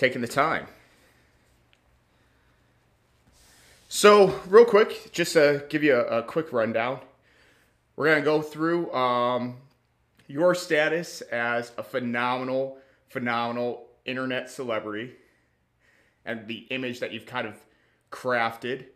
taking 0.00 0.22
the 0.22 0.28
time. 0.28 0.66
So, 3.90 4.40
real 4.48 4.64
quick, 4.64 5.12
just 5.12 5.34
to 5.34 5.66
give 5.68 5.82
you 5.82 5.94
a, 5.94 6.20
a 6.20 6.22
quick 6.22 6.54
rundown, 6.54 7.00
we're 7.96 8.06
going 8.06 8.20
to 8.20 8.24
go 8.24 8.40
through 8.40 8.90
um, 8.94 9.58
your 10.26 10.54
status 10.54 11.20
as 11.20 11.72
a 11.76 11.82
phenomenal, 11.82 12.78
phenomenal 13.10 13.88
internet 14.06 14.48
celebrity 14.48 15.12
and 16.24 16.46
the 16.46 16.66
image 16.70 17.00
that 17.00 17.12
you've 17.12 17.26
kind 17.26 17.46
of 17.46 17.56
crafted. 18.10 18.78
And 18.78 18.86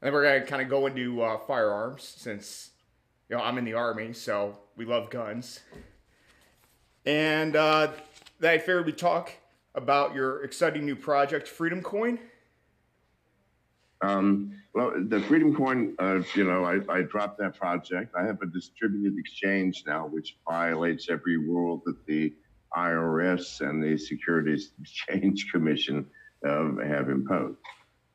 then 0.00 0.12
we're 0.14 0.22
going 0.22 0.40
to 0.40 0.46
kind 0.46 0.62
of 0.62 0.70
go 0.70 0.86
into 0.86 1.20
uh, 1.20 1.36
firearms 1.40 2.04
since, 2.16 2.70
you 3.28 3.36
know, 3.36 3.42
I'm 3.42 3.58
in 3.58 3.66
the 3.66 3.74
Army, 3.74 4.14
so 4.14 4.56
we 4.76 4.86
love 4.86 5.10
guns. 5.10 5.60
And 7.04 7.54
uh, 7.54 7.88
then 8.40 8.54
I 8.54 8.58
figured 8.58 8.86
we 8.86 8.92
talk 8.92 9.32
about 9.78 10.14
your 10.14 10.42
exciting 10.42 10.84
new 10.84 10.96
project, 10.96 11.48
Freedom 11.48 11.80
Coin. 11.80 12.18
Um, 14.02 14.52
well, 14.74 14.92
the 14.96 15.20
Freedom 15.20 15.54
Coin, 15.54 15.94
uh, 15.98 16.20
you 16.34 16.44
know, 16.44 16.64
I, 16.64 16.80
I, 16.92 17.02
dropped 17.02 17.38
that 17.38 17.56
project. 17.56 18.14
I 18.16 18.24
have 18.24 18.42
a 18.42 18.46
distributed 18.46 19.18
exchange 19.18 19.84
now, 19.86 20.06
which 20.06 20.36
violates 20.48 21.08
every 21.10 21.36
rule 21.36 21.82
that 21.86 22.06
the 22.06 22.32
IRS 22.76 23.60
and 23.60 23.82
the 23.82 23.96
Securities 23.96 24.72
Exchange 24.80 25.50
Commission 25.50 26.06
uh, 26.46 26.76
have 26.86 27.08
imposed. 27.08 27.58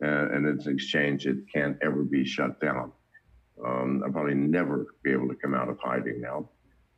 Uh, 0.02 0.30
and 0.34 0.46
it's 0.46 0.66
an 0.68 0.74
exchange 0.74 1.26
that 1.26 1.44
can't 1.54 1.78
ever 1.82 2.04
be 2.04 2.26
shut 2.26 2.60
down. 2.62 2.92
Um, 3.66 4.02
I'll 4.06 4.12
probably 4.12 4.36
never 4.36 4.88
be 5.04 5.12
able 5.12 5.28
to 5.30 5.36
come 5.36 5.54
out 5.54 5.70
of 5.70 5.80
hiding 5.80 6.22
now. 6.22 6.50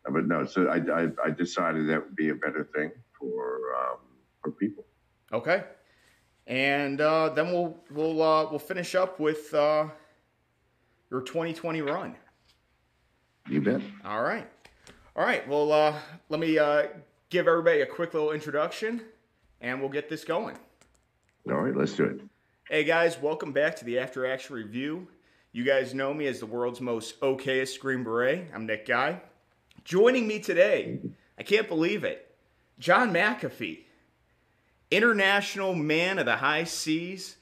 Uh, 0.07 0.11
but 0.11 0.27
no, 0.27 0.45
so 0.45 0.67
I, 0.67 0.77
I, 0.77 1.07
I, 1.23 1.29
decided 1.31 1.89
that 1.89 2.03
would 2.03 2.15
be 2.15 2.29
a 2.29 2.35
better 2.35 2.70
thing 2.75 2.91
for 3.20 3.75
um, 3.75 3.97
people. 4.52 4.85
Okay 5.31 5.63
and 6.48 7.02
uh, 7.02 7.30
then 7.30 7.52
we'll 7.52 7.77
we'll 7.91 8.22
uh, 8.22 8.49
we'll 8.49 8.60
finish 8.60 8.96
up 8.96 9.20
with 9.20 9.54
uh, 9.54 9.87
your 11.10 11.21
2020 11.21 11.82
run. 11.82 12.15
You 13.49 13.62
bet. 13.62 13.82
All 14.04 14.21
right, 14.21 14.48
all 15.15 15.26
right. 15.26 15.48
Well, 15.48 15.71
uh, 15.71 15.96
let 16.29 16.40
me 16.40 16.57
uh, 16.57 16.87
give 17.29 17.48
everybody 17.48 17.82
a 17.82 17.85
quick 17.85 18.13
little 18.13 18.32
introduction, 18.32 19.02
and 19.62 19.79
we'll 19.79 19.90
get 19.90 20.10
this 20.10 20.24
going. 20.24 20.57
All 21.48 21.55
right, 21.55 21.76
let's 21.76 21.93
do 21.93 22.05
it. 22.05 22.21
Hey 22.70 22.84
guys, 22.84 23.20
welcome 23.21 23.52
back 23.52 23.76
to 23.77 23.85
the 23.85 23.99
After 23.99 24.26
Action 24.26 24.55
Review. 24.55 25.07
You 25.52 25.63
guys 25.63 25.93
know 25.93 26.13
me 26.13 26.27
as 26.27 26.40
the 26.40 26.46
world's 26.46 26.82
most 26.82 27.20
okayest 27.21 27.80
Green 27.80 28.04
Beret. 28.04 28.48
I'm 28.54 28.65
Nick 28.65 28.87
Guy. 28.87 29.21
Joining 29.84 30.27
me 30.27 30.40
today, 30.40 30.99
I 31.37 31.43
can't 31.43 31.68
believe 31.68 32.04
it, 32.04 32.35
John 32.80 33.13
McAfee 33.13 33.84
international 34.91 35.73
man 35.73 36.19
of 36.19 36.25
the 36.25 36.37
high 36.37 36.63
seas, 36.63 37.37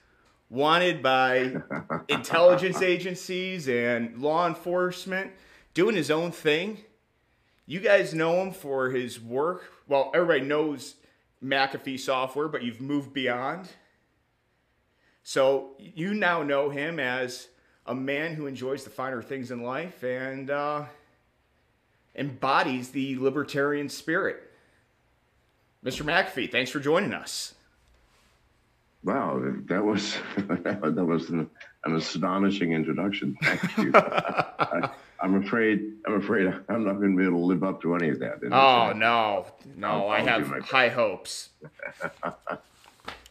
wanted 0.50 1.02
by 1.02 1.56
intelligence 2.08 2.82
agencies 2.82 3.68
and 3.68 4.22
law 4.22 4.48
enforcement, 4.48 5.32
doing 5.74 5.96
his 5.96 6.12
own 6.12 6.32
thing. 6.32 6.80
You 7.66 7.80
guys 7.80 8.14
know 8.14 8.42
him 8.42 8.52
for 8.52 8.90
his 8.90 9.20
work. 9.20 9.64
Well, 9.88 10.12
everybody 10.14 10.42
knows 10.42 10.96
McAfee 11.44 12.00
software, 12.00 12.48
but 12.48 12.64
you've 12.64 12.82
moved 12.82 13.14
beyond. 13.14 13.70
So 15.24 15.72
you 15.80 16.14
now 16.14 16.44
know 16.44 16.70
him 16.70 17.00
as 17.00 17.48
a 17.86 17.96
man 17.96 18.36
who 18.36 18.48
enjoys 18.48 18.84
the 18.84 18.90
finer 18.90 19.22
things 19.22 19.52
in 19.52 19.64
life 19.64 20.04
and 20.04 20.50
uh, 20.50 20.86
embodies 22.16 22.90
the 22.90 23.18
libertarian 23.18 23.90
spirit. 23.90 24.52
Mr. 25.84 26.04
McAfee, 26.04 26.50
thanks 26.50 26.72
for 26.72 26.80
joining 26.80 27.14
us. 27.14 27.54
Wow, 29.04 29.42
that 29.66 29.84
was 29.84 30.16
that 30.38 31.06
was 31.06 31.30
an, 31.30 31.50
an 31.84 31.96
astonishing 31.96 32.72
introduction. 32.72 33.36
Thank 33.44 33.78
you. 33.78 33.92
I, 33.96 34.90
am 35.22 35.44
afraid 35.44 35.96
I'm 36.08 36.14
afraid 36.14 36.48
I'm 36.70 36.86
not 36.86 36.94
going 37.00 37.12
to 37.12 37.18
be 37.18 37.26
able 37.26 37.40
to 37.40 37.46
live 37.46 37.64
up 37.64 37.82
to 37.82 37.96
any 37.96 38.10
of 38.10 38.20
that. 38.20 38.40
Oh 38.50 38.94
no, 38.94 39.46
no, 39.76 39.88
I'll, 39.88 40.10
i 40.10 40.22
have 40.22 40.48
high 40.64 40.88
hopes. 40.88 41.50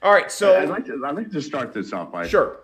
All 0.02 0.12
right, 0.12 0.30
so 0.30 0.60
I'd 0.60 0.68
like 0.68 0.84
to 0.86 1.02
I'd 1.06 1.16
like 1.16 1.30
to 1.30 1.40
start 1.40 1.72
this 1.72 1.94
off 1.94 2.12
by 2.12 2.28
sure. 2.28 2.60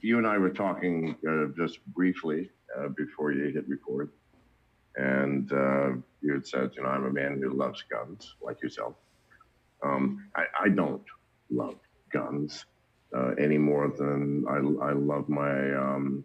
You 0.00 0.18
and 0.18 0.26
I 0.26 0.36
were 0.38 0.50
talking 0.50 1.14
uh, 1.28 1.56
just 1.56 1.78
briefly 1.94 2.50
uh, 2.76 2.88
before 2.88 3.30
you 3.30 3.44
hit 3.52 3.68
record, 3.68 4.10
and 4.96 5.52
uh, 5.52 5.90
you 6.20 6.32
had 6.32 6.44
said, 6.44 6.72
you 6.74 6.82
know, 6.82 6.88
I'm 6.88 7.04
a 7.04 7.12
man 7.12 7.40
who 7.40 7.50
loves 7.50 7.84
guns, 7.88 8.34
like 8.42 8.60
yourself. 8.60 8.94
Um, 9.82 10.28
I, 10.36 10.44
I, 10.64 10.68
don't 10.68 11.02
love 11.50 11.76
guns 12.12 12.66
uh, 13.16 13.30
any 13.38 13.56
more 13.56 13.88
than 13.96 14.44
I, 14.48 14.56
I 14.88 14.92
love 14.92 15.28
my 15.28 15.74
um, 15.74 16.24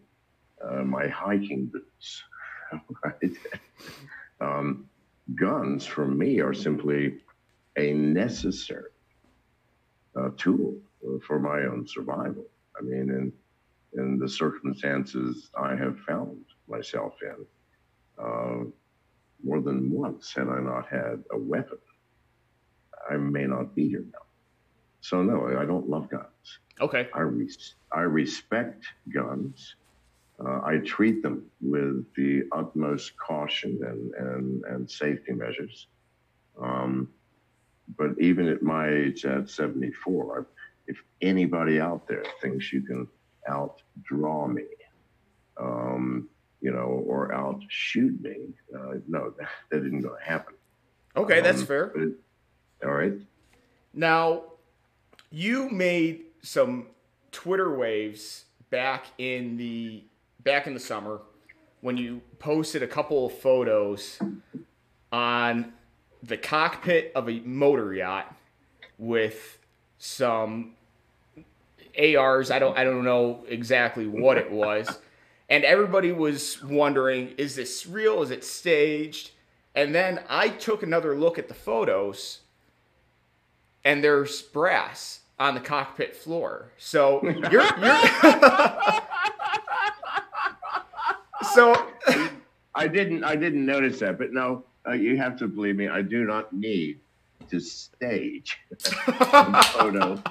uh, 0.63 0.83
my 0.83 1.07
hiking 1.07 1.65
boots. 1.67 2.23
um, 4.41 4.89
guns 5.35 5.85
for 5.85 6.05
me 6.05 6.39
are 6.39 6.53
simply 6.53 7.17
a 7.77 7.93
necessary 7.93 8.91
uh, 10.19 10.29
tool 10.37 10.75
for 11.25 11.39
my 11.39 11.59
own 11.61 11.87
survival. 11.87 12.45
I 12.77 12.81
mean, 12.81 13.09
in 13.09 13.33
in 13.97 14.19
the 14.19 14.27
circumstances 14.27 15.49
I 15.57 15.75
have 15.75 15.97
found 15.99 16.43
myself 16.67 17.13
in, 17.21 17.45
uh, 18.21 18.65
more 19.43 19.61
than 19.61 19.91
once 19.91 20.33
had 20.33 20.49
I 20.49 20.59
not 20.59 20.87
had 20.89 21.23
a 21.31 21.37
weapon 21.37 21.77
I 23.09 23.17
may 23.17 23.45
not 23.45 23.75
be 23.75 23.89
here 23.89 24.05
now. 24.11 24.19
So 25.01 25.21
no, 25.21 25.57
I 25.57 25.65
don't 25.65 25.89
love 25.89 26.09
guns. 26.09 26.59
Okay. 26.81 27.07
I 27.13 27.21
res- 27.21 27.75
I 27.91 28.01
respect 28.01 28.85
guns. 29.13 29.75
Uh, 30.39 30.61
I 30.63 30.79
treat 30.79 31.21
them 31.23 31.45
with 31.61 32.05
the 32.15 32.43
utmost 32.51 33.15
caution 33.17 33.79
and 33.83 34.13
and, 34.15 34.63
and 34.65 34.89
safety 34.89 35.33
measures. 35.33 35.87
Um, 36.59 37.09
but 37.97 38.11
even 38.19 38.47
at 38.47 38.63
my 38.63 38.89
age, 38.89 39.25
at 39.25 39.49
74, 39.49 40.47
if 40.87 40.97
anybody 41.21 41.79
out 41.79 42.07
there 42.07 42.23
thinks 42.41 42.73
you 42.73 42.81
can 42.81 43.07
outdraw 43.47 44.51
me, 44.51 44.63
um, 45.57 46.27
you 46.61 46.71
know, 46.71 47.03
or 47.07 47.31
outshoot 47.33 48.19
me, 48.21 48.47
uh, 48.75 48.95
no, 49.07 49.33
that, 49.37 49.49
that 49.71 49.85
isn't 49.85 50.01
going 50.01 50.19
to 50.19 50.25
happen. 50.25 50.55
Okay, 51.15 51.37
um, 51.37 51.43
that's 51.43 51.63
fair. 51.63 51.91
But, 51.95 52.07
all 52.83 52.91
right. 52.91 53.13
Now, 53.93 54.43
you 55.31 55.69
made 55.69 56.21
some 56.41 56.87
Twitter 57.31 57.75
waves 57.75 58.45
back 58.69 59.05
in 59.17 59.57
the 59.57 60.03
back 60.43 60.67
in 60.67 60.73
the 60.73 60.79
summer 60.79 61.21
when 61.81 61.97
you 61.97 62.21
posted 62.39 62.83
a 62.83 62.87
couple 62.87 63.25
of 63.25 63.33
photos 63.33 64.19
on 65.11 65.73
the 66.23 66.37
cockpit 66.37 67.11
of 67.15 67.29
a 67.29 67.39
motor 67.41 67.93
yacht 67.93 68.35
with 68.97 69.59
some 69.97 70.73
ARs. 71.97 72.51
I 72.51 72.59
don't 72.59 72.77
I 72.77 72.83
don't 72.83 73.03
know 73.03 73.43
exactly 73.47 74.07
what 74.07 74.37
it 74.37 74.51
was. 74.51 74.99
and 75.49 75.63
everybody 75.63 76.11
was 76.11 76.63
wondering, 76.63 77.29
is 77.37 77.55
this 77.55 77.85
real? 77.85 78.21
Is 78.21 78.31
it 78.31 78.43
staged? 78.43 79.31
And 79.75 79.93
then 79.93 80.21
I 80.29 80.49
took 80.49 80.83
another 80.83 81.17
look 81.17 81.37
at 81.37 81.47
the 81.47 81.53
photos 81.53 82.39
and 83.85 84.03
there's 84.03 84.41
brass 84.41 85.21
on 85.39 85.53
the 85.53 85.61
cockpit 85.61 86.15
floor. 86.15 86.71
So 86.77 87.21
you're, 87.51 87.51
you're 87.51 88.01
so 91.53 91.87
I 92.73 92.87
didn't 92.87 93.23
I 93.23 93.35
didn't 93.35 93.65
notice 93.65 93.99
that, 93.99 94.17
but 94.17 94.33
no, 94.33 94.65
uh, 94.85 94.91
you 94.93 95.15
have 95.17 95.37
to 95.39 95.47
believe 95.47 95.77
me. 95.77 95.87
I 95.87 96.01
do 96.01 96.25
not 96.25 96.51
need 96.51 96.99
to 97.49 97.59
stage 97.59 98.57
a 99.07 99.63
photo 99.63 100.21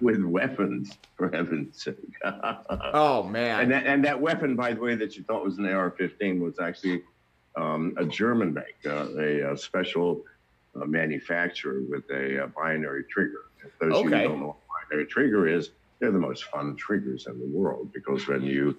with 0.00 0.22
weapons, 0.24 0.92
for 1.16 1.30
heaven's 1.30 1.82
sake. 1.82 1.96
oh 2.24 3.22
man! 3.22 3.60
And 3.60 3.70
that, 3.70 3.86
and 3.86 4.04
that 4.04 4.20
weapon, 4.20 4.56
by 4.56 4.72
the 4.72 4.80
way, 4.80 4.96
that 4.96 5.16
you 5.16 5.22
thought 5.22 5.44
was 5.44 5.58
an 5.58 5.66
AR-15 5.66 6.40
was 6.40 6.58
actually 6.58 7.02
um, 7.56 7.94
a 7.96 8.04
German 8.04 8.52
make, 8.52 8.76
uh, 8.86 9.06
a, 9.18 9.52
a 9.52 9.56
special 9.56 10.24
uh, 10.80 10.84
manufacturer 10.84 11.82
with 11.88 12.08
a, 12.10 12.44
a, 12.44 12.46
binary 12.46 13.04
trigger. 13.04 13.46
If 13.64 13.78
those 13.78 13.92
okay. 13.92 14.06
of 14.06 14.10
you 14.10 14.16
who 14.16 14.28
don't 14.28 14.40
know 14.40 14.46
what 14.46 14.88
binary 14.90 15.06
trigger 15.06 15.48
is, 15.48 15.70
they're 15.98 16.10
the 16.10 16.18
most 16.18 16.44
fun 16.44 16.76
triggers 16.76 17.26
in 17.26 17.38
the 17.38 17.46
world 17.46 17.92
because 17.92 18.26
when 18.26 18.42
you 18.42 18.76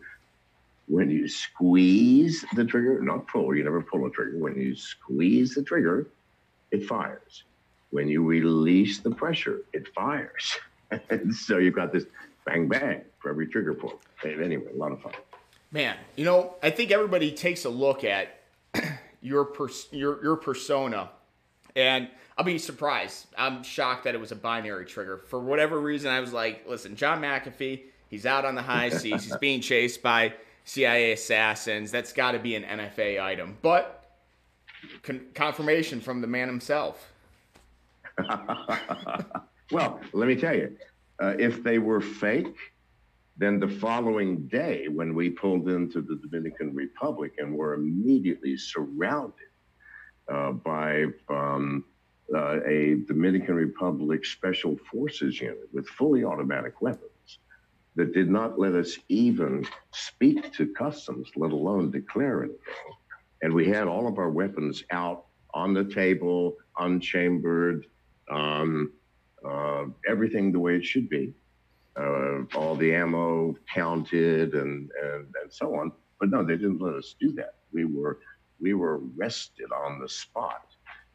when 0.88 1.10
you 1.10 1.28
squeeze 1.28 2.46
the 2.54 2.64
trigger, 2.64 3.02
not 3.02 3.28
pull, 3.28 3.56
you 3.56 3.64
never 3.64 3.82
pull 3.82 4.06
a 4.06 4.10
trigger. 4.12 4.38
When 4.38 4.56
you 4.56 4.76
squeeze 4.76 5.56
the 5.56 5.64
trigger, 5.64 6.08
it 6.70 6.86
fires. 6.86 7.44
When 7.90 8.08
you 8.08 8.24
release 8.24 9.00
the 9.00 9.10
pressure, 9.10 9.62
it 9.74 9.88
fires. 9.96 10.58
and 11.10 11.34
so 11.34 11.58
you've 11.58 11.76
got 11.76 11.92
this 11.92 12.06
bang 12.46 12.68
bang 12.68 13.02
for 13.20 13.30
every 13.30 13.48
trigger 13.48 13.74
pull. 13.74 14.00
Anyway, 14.24 14.72
a 14.72 14.78
lot 14.78 14.92
of 14.92 15.02
fun. 15.02 15.14
Man, 15.72 15.98
you 16.16 16.26
know, 16.26 16.56
I 16.62 16.70
think 16.70 16.92
everybody 16.92 17.32
takes 17.32 17.66
a 17.66 17.70
look 17.70 18.04
at 18.04 18.42
your 19.22 19.46
pers- 19.46 19.88
your 19.92 20.22
your 20.24 20.36
persona 20.36 21.10
and 21.76 22.10
I'll 22.38 22.46
be 22.46 22.58
surprised. 22.58 23.28
I'm 23.38 23.64
shocked 23.64 24.06
that 24.06 24.16
it 24.16 24.22
was 24.22 24.32
a 24.32 24.36
binary 24.36 24.86
trigger. 24.86 25.18
For 25.18 25.40
whatever 25.40 25.80
reason, 25.80 26.12
I 26.12 26.20
was 26.20 26.34
like, 26.34 26.68
listen, 26.68 26.96
John 26.96 27.22
McAfee, 27.22 27.82
he's 28.10 28.26
out 28.26 28.46
on 28.46 28.56
the 28.56 28.62
high 28.62 28.90
seas. 28.98 29.24
he's 29.24 29.38
being 29.38 29.62
chased 29.62 30.02
by 30.02 30.34
CIA 30.64 31.12
assassins. 31.14 31.92
That's 31.92 32.14
got 32.14 32.32
to 32.32 32.40
be 32.40 32.56
an 32.56 32.64
NFA 32.64 33.22
item. 33.22 33.58
But 33.62 34.06
con- 35.04 35.28
confirmation 35.34 36.02
from 36.02 36.22
the 36.22 36.28
man 36.28 36.48
himself. 36.48 37.12
well, 39.72 40.00
let 40.14 40.28
me 40.28 40.36
tell 40.36 40.56
you, 40.56 40.76
uh, 41.22 41.36
if 41.38 41.64
they 41.64 41.80
were 41.80 42.02
fake, 42.02 42.56
then 43.38 43.60
the 43.60 43.68
following 43.68 44.48
day, 44.48 44.88
when 44.88 45.14
we 45.14 45.30
pulled 45.30 45.68
into 45.68 46.02
the 46.02 46.16
Dominican 46.16 46.74
Republic 46.74 47.34
and 47.38 47.54
were 47.54 47.74
immediately 47.74 48.56
surrounded 48.56 49.50
uh, 50.32 50.52
by 50.52 51.06
um, 51.30 51.84
uh, 52.34 52.60
a 52.66 52.96
Dominican 53.08 53.56
Republic 53.56 54.26
Special 54.26 54.78
Forces 54.92 55.40
unit 55.40 55.70
with 55.74 55.88
fully 55.88 56.24
automatic 56.24 56.82
weapons 56.82 57.40
that 57.96 58.14
did 58.14 58.30
not 58.30 58.60
let 58.60 58.74
us 58.74 58.98
even 59.10 59.66
speak 59.92 60.52
to 60.54 60.68
customs, 60.74 61.30
let 61.36 61.52
alone 61.52 61.92
declare 61.92 62.44
anything. 62.44 62.60
And 63.42 63.54
we 63.54 63.68
had 63.68 63.88
all 63.88 64.08
of 64.08 64.18
our 64.18 64.30
weapons 64.30 64.84
out 64.92 65.26
on 65.54 65.74
the 65.74 65.86
table, 65.86 66.56
unchambered, 66.78 67.88
um, 68.30 68.92
uh, 69.48 69.86
everything 70.08 70.52
the 70.52 70.60
way 70.60 70.76
it 70.76 70.86
should 70.86 71.10
be. 71.10 71.34
Uh, 71.98 72.44
all 72.56 72.76
the 72.76 72.94
ammo 72.94 73.56
counted 73.74 74.54
and, 74.54 74.90
and, 75.02 75.34
and 75.42 75.52
so 75.52 75.76
on. 75.76 75.92
But 76.20 76.30
no, 76.30 76.44
they 76.44 76.58
didn't 76.58 76.82
let 76.82 76.96
us 76.96 77.16
do 77.22 77.32
that. 77.34 77.56
We 77.72 77.86
were 77.86 78.20
we 78.60 78.74
were 78.74 79.02
arrested 79.18 79.68
on 79.72 80.00
the 80.00 80.10
spot 80.10 80.66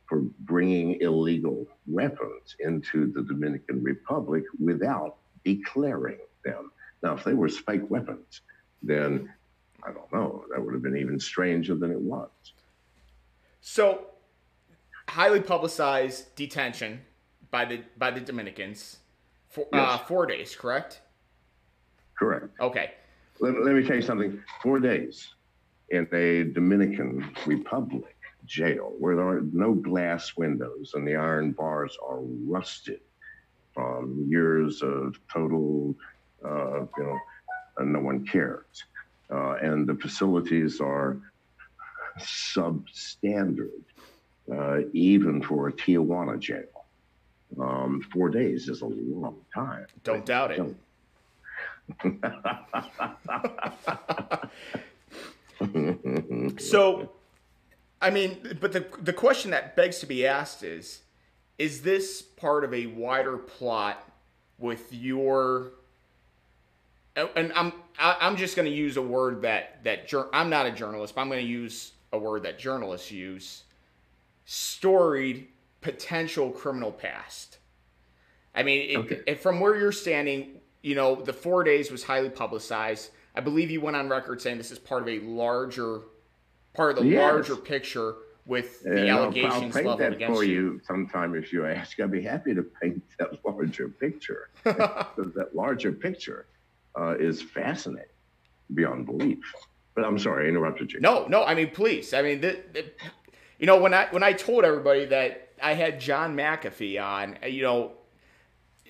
for 0.06 0.22
bringing 0.40 1.00
illegal 1.00 1.66
weapons 1.86 2.56
into 2.60 3.12
the 3.12 3.22
Dominican 3.22 3.82
Republic 3.82 4.42
without 4.58 5.16
declaring 5.44 6.18
them. 6.44 6.72
Now, 7.02 7.14
if 7.14 7.24
they 7.24 7.34
were 7.34 7.48
fake 7.48 7.88
weapons, 7.88 8.42
then 8.82 9.32
I 9.82 9.92
don't 9.92 10.12
know. 10.12 10.44
That 10.50 10.62
would 10.62 10.74
have 10.74 10.82
been 10.82 10.96
even 10.96 11.18
stranger 11.20 11.74
than 11.74 11.90
it 11.90 12.00
was. 12.00 12.28
So, 13.60 14.06
highly 15.08 15.40
publicized 15.40 16.34
detention 16.34 17.00
by 17.50 17.64
the 17.64 17.82
by 17.96 18.10
the 18.10 18.20
Dominicans 18.20 18.98
for 19.48 19.62
uh, 19.72 19.76
yes. 19.76 19.88
uh, 19.88 19.98
four 19.98 20.26
days, 20.26 20.56
correct? 20.56 21.00
Correct. 22.18 22.48
Okay. 22.60 22.92
Let, 23.38 23.62
let 23.64 23.74
me 23.74 23.82
tell 23.82 23.96
you 23.96 24.02
something. 24.02 24.42
Four 24.62 24.80
days 24.80 25.34
in 25.90 26.06
a 26.12 26.44
Dominican 26.44 27.28
Republic 27.46 28.16
jail 28.46 28.94
where 28.98 29.16
there 29.16 29.28
are 29.28 29.42
no 29.52 29.74
glass 29.74 30.36
windows 30.36 30.92
and 30.94 31.06
the 31.06 31.16
iron 31.16 31.52
bars 31.52 31.98
are 32.02 32.20
rusted 32.20 33.00
from 33.74 34.26
years 34.28 34.82
of 34.82 35.18
total, 35.32 35.94
uh, 36.44 36.80
you 36.80 36.88
know, 36.98 37.18
no 37.80 38.00
one 38.00 38.26
cares. 38.26 38.84
Uh, 39.32 39.54
and 39.62 39.86
the 39.86 39.94
facilities 39.94 40.80
are 40.80 41.20
substandard, 42.18 43.84
uh, 44.52 44.80
even 44.92 45.40
for 45.42 45.68
a 45.68 45.72
Tijuana 45.72 46.36
jail. 46.38 46.64
Um, 47.60 48.02
four 48.12 48.28
days 48.28 48.68
is 48.68 48.82
a 48.82 48.86
long 48.86 49.38
time. 49.54 49.86
Don't 50.04 50.26
doubt 50.26 50.52
it. 50.52 50.60
so, 56.58 57.10
I 58.00 58.10
mean, 58.10 58.56
but 58.60 58.72
the 58.72 58.86
the 59.00 59.12
question 59.12 59.50
that 59.50 59.76
begs 59.76 59.98
to 60.00 60.06
be 60.06 60.26
asked 60.26 60.62
is: 60.62 61.02
Is 61.58 61.82
this 61.82 62.22
part 62.22 62.64
of 62.64 62.72
a 62.72 62.86
wider 62.86 63.36
plot 63.36 64.02
with 64.58 64.92
your? 64.92 65.72
And 67.16 67.52
I'm 67.54 67.72
I'm 67.98 68.36
just 68.36 68.56
going 68.56 68.66
to 68.66 68.74
use 68.74 68.96
a 68.96 69.02
word 69.02 69.42
that 69.42 69.84
that 69.84 70.12
I'm 70.32 70.48
not 70.48 70.66
a 70.66 70.70
journalist, 70.70 71.14
but 71.14 71.20
I'm 71.20 71.28
going 71.28 71.44
to 71.44 71.50
use 71.50 71.92
a 72.12 72.18
word 72.18 72.44
that 72.44 72.58
journalists 72.58 73.10
use: 73.10 73.64
storied 74.44 75.48
potential 75.80 76.50
criminal 76.50 76.92
past. 76.92 77.58
I 78.54 78.62
mean, 78.62 78.90
it, 78.90 78.96
okay. 78.98 79.20
it, 79.26 79.40
from 79.40 79.60
where 79.60 79.76
you're 79.76 79.92
standing, 79.92 80.60
you 80.82 80.94
know, 80.94 81.14
the 81.14 81.32
four 81.32 81.62
days 81.64 81.90
was 81.90 82.02
highly 82.02 82.30
publicized. 82.30 83.10
I 83.34 83.40
believe 83.40 83.70
you 83.70 83.80
went 83.80 83.96
on 83.96 84.08
record 84.08 84.40
saying 84.40 84.58
this 84.58 84.70
is 84.70 84.78
part 84.78 85.02
of 85.02 85.08
a 85.08 85.20
larger, 85.20 86.00
part 86.74 86.96
of 86.96 87.04
the 87.04 87.10
yes. 87.10 87.20
larger 87.20 87.56
picture 87.56 88.14
with 88.46 88.82
the 88.82 89.08
uh, 89.08 89.16
allegations 89.16 89.52
I'll 89.52 89.60
paint 89.60 89.86
leveled 89.86 90.20
that 90.20 90.26
for 90.26 90.44
you. 90.44 90.52
you 90.52 90.80
sometime 90.84 91.34
if 91.34 91.52
you 91.52 91.66
ask. 91.66 92.00
I'd 92.00 92.10
be 92.10 92.22
happy 92.22 92.54
to 92.54 92.62
paint 92.62 93.02
that 93.18 93.44
larger 93.44 93.88
picture. 93.88 94.50
that 94.64 95.50
larger 95.54 95.92
picture 95.92 96.46
uh, 96.98 97.16
is 97.18 97.40
fascinating 97.40 98.08
beyond 98.74 99.06
belief. 99.06 99.38
But 99.94 100.04
I'm 100.04 100.18
sorry, 100.18 100.46
I 100.46 100.48
interrupted 100.48 100.92
you. 100.92 101.00
No, 101.00 101.26
no. 101.26 101.44
I 101.44 101.54
mean, 101.54 101.70
please. 101.70 102.14
I 102.14 102.22
mean, 102.22 102.40
the, 102.40 102.58
the, 102.72 102.84
you 103.58 103.66
know, 103.66 103.78
when 103.78 103.92
I 103.92 104.06
when 104.10 104.22
I 104.22 104.32
told 104.32 104.64
everybody 104.64 105.04
that 105.06 105.50
I 105.62 105.74
had 105.74 106.00
John 106.00 106.36
McAfee 106.36 107.02
on, 107.02 107.36
you 107.46 107.62
know, 107.62 107.92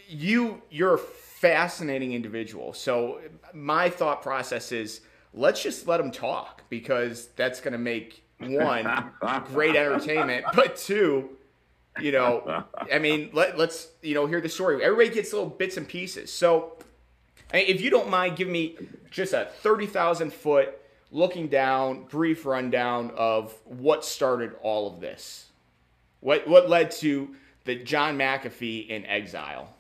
you 0.09 0.63
you're 0.71 0.95
a 0.95 0.99
fascinating 1.41 2.13
individual. 2.13 2.75
So 2.75 3.19
my 3.55 3.89
thought 3.89 4.21
process 4.21 4.73
is 4.73 5.01
let's 5.33 5.63
just 5.63 5.89
let 5.89 5.99
him 5.99 6.11
talk 6.11 6.65
because 6.69 7.29
that's 7.29 7.63
going 7.63 7.73
to 7.73 7.79
make 7.79 8.23
one 8.41 9.11
great 9.47 9.75
entertainment, 9.75 10.45
but 10.55 10.77
two, 10.77 11.31
you 11.99 12.13
know, 12.13 12.65
I 12.93 12.99
mean, 12.99 13.31
let, 13.33 13.57
let's 13.57 13.89
you 14.03 14.15
know 14.15 14.27
hear 14.27 14.43
the 14.43 14.51
story. 14.51 14.85
Everybody 14.85 15.15
gets 15.15 15.33
little 15.33 15.49
bits 15.49 15.79
and 15.79 15.89
pieces. 15.89 16.31
So 16.31 16.77
if 17.55 17.81
you 17.81 17.89
don't 17.89 18.11
mind 18.11 18.37
give 18.37 18.49
me 18.49 18.77
just 19.11 19.33
a 19.33 19.49
thirty 19.63 19.87
thousand 19.87 20.35
foot 20.35 20.79
looking 21.11 21.49
down 21.49 22.05
brief 22.05 22.45
rundown 22.45 23.13
of 23.17 23.55
what 23.65 24.05
started 24.05 24.55
all 24.63 24.93
of 24.93 25.01
this. 25.01 25.47
What 26.21 26.47
what 26.47 26.69
led 26.69 26.91
to 26.93 27.35
the 27.65 27.77
John 27.77 28.19
McAfee 28.19 28.89
in 28.89 29.07
exile? 29.07 29.75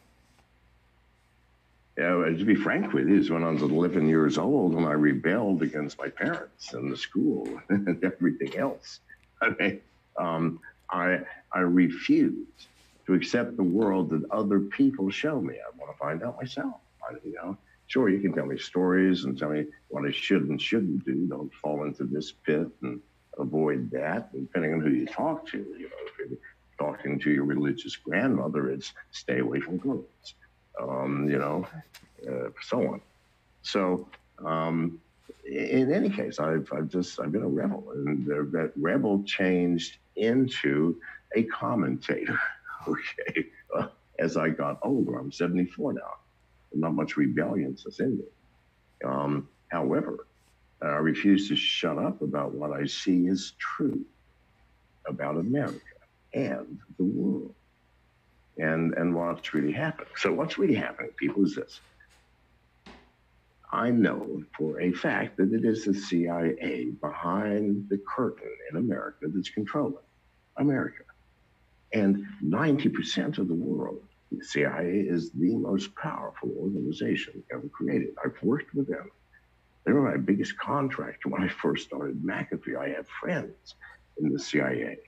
Yeah, 1.98 2.24
to 2.24 2.44
be 2.44 2.54
frank 2.54 2.92
with 2.92 3.08
you, 3.08 3.18
is 3.18 3.30
when 3.30 3.42
I 3.42 3.50
was 3.50 3.62
11 3.62 4.08
years 4.08 4.38
old 4.38 4.74
and 4.74 4.86
I 4.86 4.92
rebelled 4.92 5.62
against 5.62 5.98
my 5.98 6.08
parents 6.08 6.72
and 6.72 6.90
the 6.90 6.96
school 6.96 7.60
and 7.68 8.02
everything 8.04 8.56
else. 8.56 9.00
I 9.42 9.50
mean, 9.58 9.80
um, 10.16 10.60
I 10.90 11.20
I 11.52 11.60
refused 11.60 12.66
to 13.06 13.14
accept 13.14 13.56
the 13.56 13.62
world 13.62 14.10
that 14.10 14.22
other 14.30 14.60
people 14.60 15.10
show 15.10 15.40
me. 15.40 15.54
I 15.54 15.76
want 15.78 15.92
to 15.92 15.98
find 15.98 16.22
out 16.22 16.36
myself. 16.40 16.74
I, 17.02 17.14
you 17.24 17.34
know, 17.34 17.56
sure, 17.88 18.08
you 18.08 18.20
can 18.20 18.32
tell 18.32 18.46
me 18.46 18.58
stories 18.58 19.24
and 19.24 19.36
tell 19.36 19.50
me 19.50 19.66
what 19.88 20.06
I 20.06 20.12
should 20.12 20.48
and 20.48 20.60
shouldn't 20.60 21.04
do. 21.04 21.26
Don't 21.26 21.52
fall 21.54 21.84
into 21.84 22.04
this 22.04 22.32
pit 22.32 22.68
and 22.82 23.00
avoid 23.38 23.90
that. 23.90 24.32
Depending 24.32 24.74
on 24.74 24.80
who 24.80 24.90
you 24.90 25.06
talk 25.06 25.46
to, 25.48 25.58
you 25.58 25.90
know, 25.90 25.96
if 26.06 26.30
you're 26.30 26.38
talking 26.78 27.18
to 27.18 27.30
your 27.30 27.44
religious 27.44 27.96
grandmother, 27.96 28.70
it's 28.70 28.92
stay 29.10 29.40
away 29.40 29.60
from 29.60 29.78
girls 29.78 30.34
um, 30.80 31.28
you 31.28 31.38
know, 31.38 31.66
uh, 32.28 32.50
so 32.62 32.78
on. 32.80 33.00
So, 33.62 34.08
um, 34.44 35.00
in 35.44 35.92
any 35.92 36.10
case, 36.10 36.38
I've, 36.38 36.70
I've 36.72 36.88
just 36.88 37.20
I've 37.20 37.32
been 37.32 37.42
a 37.42 37.48
rebel, 37.48 37.84
and 37.94 38.26
that 38.26 38.72
rebel 38.76 39.22
changed 39.24 39.98
into 40.16 40.96
a 41.34 41.44
commentator. 41.44 42.38
Okay, 42.88 43.44
as 44.18 44.38
I 44.38 44.48
got 44.48 44.78
older, 44.82 45.18
I'm 45.18 45.30
74 45.30 45.92
now. 45.92 46.00
Not 46.72 46.94
much 46.94 47.18
rebellion 47.18 47.76
in 47.98 48.16
me. 48.16 48.24
Um, 49.04 49.46
however, 49.68 50.26
I 50.80 50.86
refuse 50.86 51.48
to 51.48 51.56
shut 51.56 51.98
up 51.98 52.22
about 52.22 52.54
what 52.54 52.72
I 52.72 52.86
see 52.86 53.28
as 53.28 53.52
true 53.58 54.02
about 55.06 55.36
America 55.36 55.78
and 56.32 56.78
the 56.96 57.04
world 57.04 57.54
and, 58.60 58.94
and 58.94 59.14
what's 59.14 59.54
really 59.54 59.72
happening. 59.72 60.12
So, 60.16 60.32
what's 60.32 60.58
really 60.58 60.74
happening, 60.74 61.10
people, 61.16 61.44
is 61.44 61.54
this. 61.54 61.80
I 63.72 63.90
know 63.90 64.42
for 64.56 64.80
a 64.80 64.92
fact 64.92 65.36
that 65.36 65.52
it 65.52 65.64
is 65.64 65.84
the 65.84 65.94
CIA 65.94 66.90
behind 67.00 67.88
the 67.88 67.98
curtain 67.98 68.50
in 68.70 68.76
America 68.76 69.26
that's 69.28 69.50
controlling 69.50 69.94
America. 70.56 71.04
And 71.92 72.26
90% 72.44 73.38
of 73.38 73.48
the 73.48 73.54
world, 73.54 74.02
the 74.32 74.44
CIA 74.44 75.04
is 75.08 75.30
the 75.32 75.54
most 75.56 75.94
powerful 75.94 76.50
organization 76.56 77.42
ever 77.52 77.68
created. 77.68 78.10
I've 78.24 78.40
worked 78.42 78.74
with 78.74 78.88
them. 78.88 79.10
They 79.84 79.92
were 79.92 80.02
my 80.02 80.18
biggest 80.18 80.58
contractor 80.58 81.28
when 81.28 81.42
I 81.42 81.48
first 81.48 81.86
started 81.86 82.22
McAfee. 82.22 82.76
I 82.76 82.90
have 82.90 83.08
friends 83.08 83.76
in 84.18 84.32
the 84.32 84.38
CIA. 84.38 84.98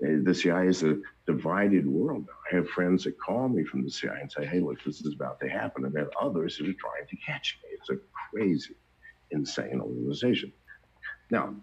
The 0.00 0.34
CIA 0.34 0.68
is 0.68 0.82
a 0.82 0.98
divided 1.26 1.86
world 1.86 2.26
now. 2.26 2.34
I 2.50 2.56
have 2.56 2.68
friends 2.68 3.04
that 3.04 3.18
call 3.18 3.48
me 3.48 3.64
from 3.64 3.82
the 3.82 3.90
CIA 3.90 4.20
and 4.20 4.30
say, 4.30 4.44
hey, 4.44 4.60
look, 4.60 4.82
this 4.84 5.00
is 5.00 5.14
about 5.14 5.40
to 5.40 5.48
happen. 5.48 5.84
And 5.84 5.94
then 5.94 6.06
others 6.20 6.58
that 6.58 6.68
are 6.68 6.74
trying 6.74 7.06
to 7.08 7.16
catch 7.16 7.58
me. 7.62 7.70
It's 7.72 7.88
a 7.90 7.96
crazy, 8.30 8.74
insane 9.30 9.80
organization. 9.80 10.52
Now, 11.30 11.54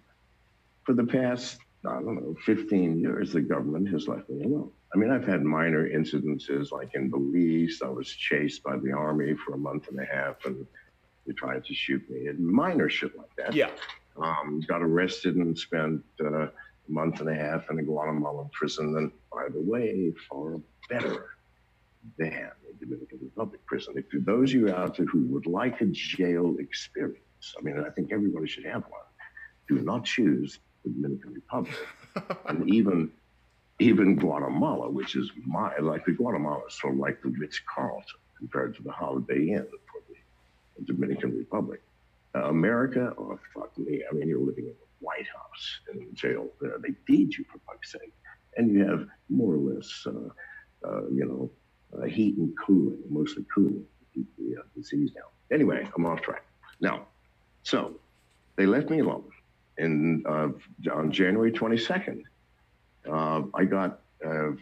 for 0.83 0.93
the 0.93 1.03
past, 1.03 1.59
I 1.85 1.93
don't 1.93 2.15
know, 2.15 2.35
15 2.45 2.99
years, 2.99 3.33
the 3.33 3.41
government 3.41 3.89
has 3.89 4.07
left 4.07 4.29
me 4.29 4.43
alone. 4.43 4.71
I 4.93 4.97
mean, 4.97 5.11
I've 5.11 5.25
had 5.25 5.43
minor 5.43 5.87
incidences 5.87 6.71
like 6.71 6.95
in 6.95 7.09
Belize. 7.09 7.81
I 7.83 7.89
was 7.89 8.09
chased 8.09 8.63
by 8.63 8.77
the 8.77 8.91
army 8.91 9.35
for 9.35 9.53
a 9.53 9.57
month 9.57 9.89
and 9.89 9.99
a 9.99 10.05
half 10.05 10.45
and 10.45 10.65
they 11.25 11.33
tried 11.33 11.65
to 11.65 11.73
shoot 11.73 12.07
me 12.09 12.27
and 12.27 12.39
minor 12.39 12.89
shit 12.89 13.17
like 13.17 13.35
that. 13.37 13.53
Yeah. 13.53 13.69
Um, 14.17 14.61
got 14.67 14.81
arrested 14.81 15.35
and 15.35 15.57
spent 15.57 16.03
uh, 16.23 16.47
a 16.87 16.91
month 16.91 17.19
and 17.19 17.29
a 17.29 17.35
half 17.35 17.69
in 17.69 17.79
a 17.79 17.83
Guatemalan 17.83 18.49
prison. 18.51 18.97
And 18.97 19.11
by 19.31 19.47
the 19.53 19.61
way, 19.61 20.13
far 20.29 20.59
better 20.89 21.35
than 22.17 22.49
the 22.79 22.85
Dominican 22.85 23.19
Republic 23.21 23.65
prison. 23.65 23.95
If 23.97 24.25
those 24.25 24.49
of 24.49 24.55
you 24.59 24.73
out 24.73 24.97
there 24.97 25.05
who 25.05 25.21
would 25.27 25.45
like 25.45 25.81
a 25.81 25.85
jail 25.85 26.55
experience, 26.59 27.55
I 27.57 27.61
mean, 27.61 27.83
I 27.85 27.89
think 27.89 28.11
everybody 28.11 28.47
should 28.47 28.65
have 28.65 28.83
one. 28.83 29.01
Do 29.67 29.79
not 29.79 30.05
choose 30.05 30.59
the 30.83 30.91
Dominican 30.91 31.33
Republic. 31.33 31.75
and 32.47 32.69
even 32.69 33.11
even 33.79 34.15
Guatemala, 34.15 34.89
which 34.89 35.15
is 35.15 35.31
my 35.45 35.75
like 35.77 36.05
the 36.05 36.11
Guatemala 36.11 36.61
is 36.67 36.79
sort 36.79 36.93
of 36.93 36.99
like 36.99 37.21
the 37.21 37.29
Ritz 37.29 37.59
Carlton 37.73 38.19
compared 38.37 38.75
to 38.75 38.83
the 38.83 38.91
Holiday 38.91 39.49
Inn 39.49 39.67
for 39.91 40.01
the 40.09 40.85
Dominican 40.85 41.37
Republic. 41.37 41.81
Uh, 42.35 42.49
America, 42.49 43.13
oh 43.17 43.39
fuck 43.53 43.77
me! 43.77 44.03
I 44.09 44.13
mean, 44.13 44.27
you're 44.27 44.39
living 44.39 44.65
in 44.65 44.73
White 45.03 45.27
House 45.27 45.79
in 45.93 46.07
jail 46.15 46.47
there. 46.61 46.77
They 46.81 46.93
feed 47.05 47.35
you 47.35 47.45
for 47.51 47.59
fuck's 47.67 47.91
sake, 47.91 48.13
and 48.57 48.71
you 48.71 48.85
have 48.85 49.05
more 49.29 49.53
or 49.53 49.57
less, 49.57 50.07
uh, 50.07 50.29
uh, 50.87 51.07
you 51.09 51.25
know, 51.25 51.51
uh, 51.95 52.05
heat 52.05 52.37
and 52.37 52.53
cooling, 52.57 52.99
mostly 53.09 53.45
cooling 53.53 53.85
to 53.99 54.05
keep 54.13 54.27
the 54.37 54.59
uh, 54.59 54.63
disease 54.75 55.11
down. 55.11 55.25
Anyway, 55.51 55.87
I'm 55.95 56.05
off 56.05 56.21
track 56.21 56.45
now. 56.79 57.05
So 57.63 57.95
they 58.55 58.65
left 58.65 58.89
me 58.89 58.99
alone, 58.99 59.29
and 59.77 60.25
uh, 60.25 60.49
on 60.91 61.11
January 61.11 61.51
22nd 61.51 62.23
uh, 63.09 63.41
I 63.53 63.65
got 63.65 63.99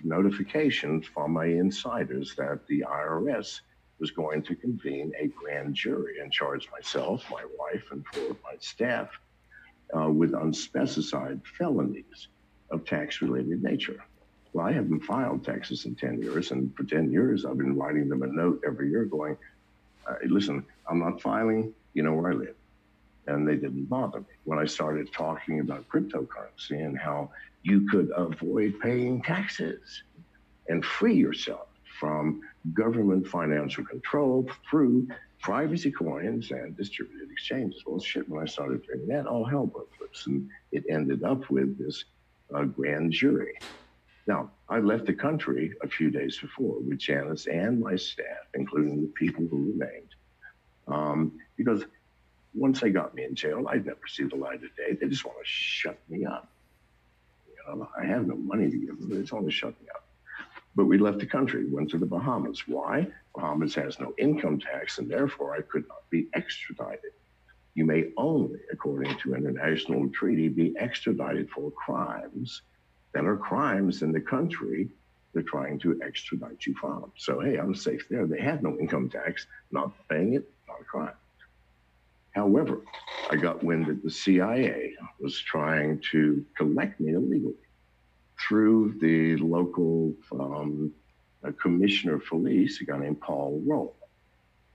notifications 0.04 1.06
from 1.06 1.34
my 1.34 1.46
insiders 1.46 2.34
that 2.36 2.66
the 2.68 2.82
IRS 2.82 3.62
was 4.00 4.10
going 4.10 4.42
to 4.42 4.56
convene 4.56 5.12
a 5.20 5.28
grand 5.28 5.76
jury 5.76 6.20
and 6.20 6.34
charge 6.34 6.68
myself, 6.72 7.24
my 7.30 7.46
wife, 7.60 7.84
and 7.92 8.04
four 8.08 8.32
of 8.32 8.38
my 8.44 8.56
staff 8.60 9.10
uh, 9.96 10.10
with 10.10 10.34
unspecified 10.34 11.42
felonies 11.58 12.28
of 12.70 12.86
tax 12.86 13.22
related 13.22 13.64
nature. 13.64 14.04
Well, 14.54 14.66
I 14.66 14.72
haven't 14.72 15.02
filed 15.02 15.46
taxes 15.46 15.86
in 15.86 15.96
10 15.96 16.22
years, 16.22 16.52
and 16.52 16.76
for 16.76 16.84
10 16.84 17.12
years, 17.12 17.46
I've 17.46 17.58
been 17.58 17.78
writing 17.78 18.10
them 18.10 18.24
a 18.24 18.28
note 18.28 18.62
every 18.66 18.90
year 18.90 19.06
going, 19.06 19.38
uh, 20.08 20.16
listen, 20.26 20.66
I'm 20.90 21.00
not 21.00 21.22
filing, 21.22 21.74
you 21.94 22.04
know 22.04 22.14
where 22.14 22.32
I 22.32 22.36
live. 22.36 22.56
And 23.28 23.48
they 23.48 23.56
didn't 23.56 23.86
bother 23.86 24.20
me. 24.20 24.26
When 24.44 24.60
I 24.60 24.66
started 24.66 25.14
talking 25.14 25.60
about 25.60 25.88
cryptocurrency 25.88 26.84
and 26.84 26.98
how 26.98 27.30
you 27.64 27.88
could 27.90 28.12
avoid 28.16 28.80
paying 28.82 29.22
taxes 29.22 30.04
and 30.68 30.84
free 30.84 31.14
yourself 31.16 31.68
from 32.00 32.42
government 32.74 33.28
financial 33.28 33.86
control 33.86 34.50
through 34.70 35.08
privacy 35.42 35.92
coins 35.92 36.52
and 36.52 36.78
distributed 36.78 37.30
exchanges. 37.32 37.84
Well, 37.86 38.00
shit, 38.00 38.30
when 38.30 38.42
I 38.42 38.46
started 38.46 38.86
doing 38.86 39.08
that, 39.08 39.26
all 39.26 39.44
hell 39.44 39.66
broke 39.66 39.92
loose. 40.00 40.26
And 40.28 40.50
it 40.72 40.84
ended 40.90 41.24
up 41.24 41.50
with 41.50 41.78
this 41.78 42.06
uh, 42.54 42.64
grand 42.64 43.12
jury. 43.12 43.54
Now, 44.28 44.52
I 44.70 44.80
left 44.80 45.08
the 45.08 45.14
country 45.14 45.74
a 45.82 45.88
few 45.88 46.12
days 46.12 46.38
before 46.38 46.80
with 46.80 47.00
Janice 47.00 47.48
and 47.48 47.80
my 47.80 47.96
staff, 47.96 48.46
including 48.54 49.02
the 49.02 49.08
people 49.08 49.48
who 49.50 49.72
remained, 49.72 50.14
um, 50.88 51.40
because 51.58 51.84
once 52.54 52.82
they 52.82 52.90
got 52.92 53.16
me 53.16 53.24
in 53.24 53.34
jail, 53.34 53.66
I'd 53.68 53.86
never 53.86 54.08
see 54.08 54.26
the 54.26 54.36
light 54.36 54.64
of 54.64 54.76
day. 54.76 54.96
They 55.00 55.08
just 55.08 55.26
want 55.26 55.38
to 55.40 55.46
shut 55.46 55.98
me 56.10 56.26
up. 56.26 56.50
You 57.48 57.76
know, 57.76 57.90
I 58.00 58.06
have 58.06 58.28
no 58.28 58.36
money 58.36 58.70
to 58.70 58.78
give 58.78 59.00
them. 59.00 59.10
They 59.10 59.22
just 59.22 59.32
want 59.32 59.46
to 59.46 59.52
shut 59.52 59.80
me 59.82 59.88
up. 59.94 60.06
But 60.76 60.86
we 60.86 60.98
left 60.98 61.20
the 61.20 61.26
country, 61.26 61.66
went 61.68 61.90
to 61.92 61.98
the 61.98 62.06
Bahamas. 62.06 62.68
Why? 62.68 63.08
Bahamas 63.36 63.76
has 63.76 64.00
no 64.00 64.14
income 64.18 64.60
tax, 64.60 64.98
and 64.98 65.10
therefore 65.10 65.56
I 65.56 65.62
could 65.62 65.88
not 65.88 66.10
be 66.10 66.28
extradited. 66.34 67.12
You 67.74 67.86
may 67.86 68.06
only, 68.18 68.60
according 68.72 69.18
to 69.20 69.36
international 69.36 70.10
treaty, 70.10 70.50
be 70.50 70.76
extradited 70.78 71.50
for 71.50 71.72
crimes 71.72 72.62
that 73.14 73.26
are 73.26 73.38
crimes 73.38 74.02
in 74.02 74.12
the 74.12 74.20
country 74.20 74.90
they're 75.34 75.44
trying 75.44 75.80
to 75.80 76.00
extradite 76.02 76.66
you 76.66 76.76
from. 76.76 77.12
So, 77.18 77.40
hey, 77.40 77.58
I'm 77.58 77.74
safe 77.74 78.06
there. 78.10 78.28
They 78.28 78.42
have 78.42 78.62
no 78.62 78.78
income 78.78 79.10
tax, 79.10 79.48
not 79.72 79.94
paying 80.10 80.34
it, 80.34 80.50
not 80.68 80.82
a 80.82 80.84
crime. 80.84 81.14
However, 82.32 82.82
I 83.30 83.38
got 83.38 83.64
wind 83.64 83.88
that 83.88 84.04
the 84.04 84.10
CIA 84.10 84.94
was 85.20 85.38
trying 85.40 86.02
to 86.12 86.46
collect 86.58 87.00
me 87.00 87.14
illegally 87.14 87.56
through 88.40 88.98
the 89.00 89.38
local 89.38 90.14
um, 90.32 90.92
commissioner 91.52 92.16
of 92.16 92.26
police, 92.26 92.82
a 92.82 92.86
guy 92.86 92.98
named 93.00 93.22
Paul 93.22 93.62
Rolle, 93.66 93.96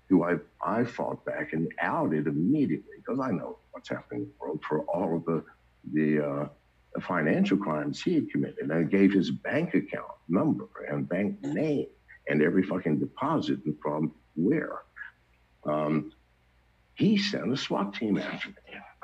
who 0.08 0.24
I, 0.24 0.36
I 0.64 0.84
fought 0.84 1.24
back 1.24 1.52
and 1.52 1.72
outed 1.80 2.26
immediately 2.26 2.96
because 2.96 3.20
I 3.20 3.30
know 3.30 3.58
what's 3.72 3.88
happening 3.88 4.22
in 4.22 4.26
the 4.26 4.34
world 4.40 4.62
for 4.66 4.80
all 4.82 5.16
of 5.16 5.24
the, 5.24 5.44
the, 5.92 6.26
uh, 6.26 6.48
financial 7.00 7.56
crimes 7.56 8.02
he 8.02 8.14
had 8.14 8.30
committed. 8.30 8.58
And 8.58 8.72
I 8.72 8.82
gave 8.82 9.12
his 9.12 9.30
bank 9.30 9.74
account 9.74 10.12
number 10.28 10.68
and 10.88 11.08
bank 11.08 11.42
name 11.42 11.86
and 12.28 12.42
every 12.42 12.62
fucking 12.62 12.98
deposit 12.98 13.60
and 13.64 13.76
from 13.80 14.12
where. 14.34 14.82
Um, 15.64 16.12
he 16.94 17.18
sent 17.18 17.52
a 17.52 17.56
SWAT 17.56 17.94
team 17.94 18.18
after 18.18 18.48
me. 18.48 18.54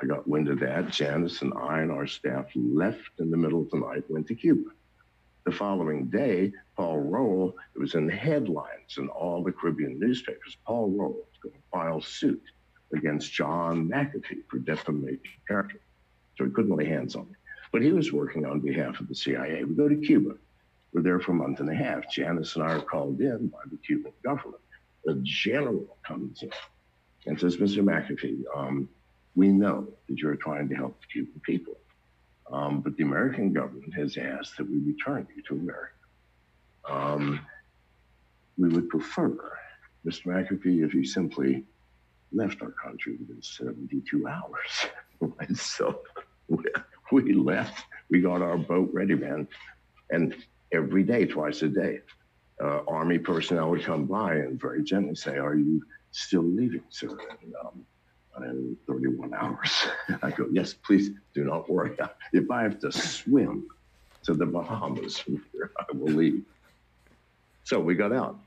I 0.01 0.05
got 0.05 0.27
wind 0.27 0.49
of 0.49 0.59
that. 0.61 0.89
Janice 0.89 1.41
and 1.41 1.53
I 1.53 1.81
and 1.81 1.91
our 1.91 2.07
staff 2.07 2.45
left 2.55 3.19
in 3.19 3.29
the 3.29 3.37
middle 3.37 3.61
of 3.61 3.69
the 3.69 3.77
night, 3.77 4.03
went 4.09 4.27
to 4.27 4.35
Cuba. 4.35 4.71
The 5.45 5.51
following 5.51 6.05
day, 6.05 6.53
Paul 6.77 6.99
Rolle, 6.99 7.53
it 7.75 7.79
was 7.79 7.95
in 7.95 8.07
the 8.07 8.15
headlines 8.15 8.97
in 8.97 9.09
all 9.09 9.43
the 9.43 9.51
Caribbean 9.51 9.99
newspapers. 9.99 10.57
Paul 10.65 10.89
Rolle 10.91 11.27
is 11.33 11.39
going 11.41 11.55
to 11.55 11.61
file 11.71 12.01
suit 12.01 12.41
against 12.95 13.33
John 13.33 13.89
McAfee 13.89 14.43
for 14.49 14.59
defamation 14.59 15.19
of 15.19 15.47
character. 15.47 15.79
So 16.37 16.45
he 16.45 16.51
couldn't 16.51 16.75
lay 16.75 16.85
hands 16.85 17.15
on 17.15 17.27
me. 17.27 17.35
But 17.71 17.81
he 17.81 17.91
was 17.91 18.13
working 18.13 18.45
on 18.45 18.59
behalf 18.59 18.99
of 18.99 19.07
the 19.09 19.15
CIA. 19.15 19.63
We 19.65 19.75
go 19.75 19.89
to 19.89 19.95
Cuba. 19.97 20.35
We're 20.93 21.01
there 21.01 21.19
for 21.19 21.31
a 21.31 21.35
month 21.35 21.59
and 21.59 21.69
a 21.69 21.75
half. 21.75 22.09
Janice 22.09 22.55
and 22.55 22.63
I 22.63 22.75
are 22.75 22.81
called 22.81 23.19
in 23.19 23.47
by 23.47 23.59
the 23.69 23.77
Cuban 23.77 24.13
government. 24.23 24.61
The 25.03 25.19
general 25.23 25.97
comes 26.07 26.43
in 26.43 26.51
and 27.25 27.39
says, 27.39 27.57
Mr. 27.57 27.83
McAfee, 27.83 28.43
um, 28.55 28.87
we 29.35 29.47
know 29.47 29.87
that 30.07 30.19
you're 30.19 30.35
trying 30.35 30.69
to 30.69 30.75
help 30.75 30.99
the 31.01 31.07
Cuban 31.07 31.41
people, 31.43 31.77
um, 32.51 32.81
but 32.81 32.95
the 32.97 33.03
American 33.03 33.53
government 33.53 33.93
has 33.93 34.17
asked 34.17 34.57
that 34.57 34.69
we 34.69 34.77
return 34.79 35.27
you 35.35 35.41
to 35.43 35.53
America. 35.55 35.93
Um, 36.89 37.39
we 38.57 38.69
would 38.69 38.89
prefer, 38.89 39.57
Mr. 40.05 40.25
McAfee, 40.27 40.85
if 40.85 40.93
you 40.93 41.05
simply 41.05 41.63
left 42.31 42.61
our 42.61 42.71
country 42.71 43.15
within 43.19 43.41
72 43.41 44.27
hours. 44.27 45.33
and 45.39 45.57
so 45.57 46.01
we 47.11 47.33
left, 47.33 47.85
we 48.09 48.21
got 48.21 48.41
our 48.41 48.57
boat 48.57 48.89
ready, 48.91 49.15
man. 49.15 49.47
And 50.09 50.35
every 50.71 51.03
day, 51.03 51.25
twice 51.25 51.61
a 51.61 51.69
day, 51.69 51.99
uh, 52.61 52.81
Army 52.87 53.17
personnel 53.17 53.69
would 53.69 53.83
come 53.83 54.05
by 54.05 54.35
and 54.35 54.59
very 54.59 54.83
gently 54.83 55.15
say, 55.15 55.37
Are 55.37 55.55
you 55.55 55.83
still 56.11 56.43
leaving, 56.43 56.83
sir, 56.89 57.07
in, 57.07 57.53
um, 57.63 57.85
in 58.41 58.77
31 58.87 59.33
hours. 59.33 59.87
I 60.21 60.31
go, 60.31 60.47
yes, 60.51 60.73
please 60.73 61.11
do 61.33 61.43
not 61.43 61.69
worry. 61.69 61.95
If 62.33 62.49
I 62.49 62.63
have 62.63 62.79
to 62.79 62.91
swim 62.91 63.67
to 64.23 64.33
the 64.33 64.45
Bahamas 64.45 65.19
from 65.19 65.43
here, 65.51 65.71
I 65.77 65.85
will 65.95 66.13
leave. 66.13 66.43
So 67.63 67.79
we 67.79 67.95
got 67.95 68.11
out. 68.11 68.39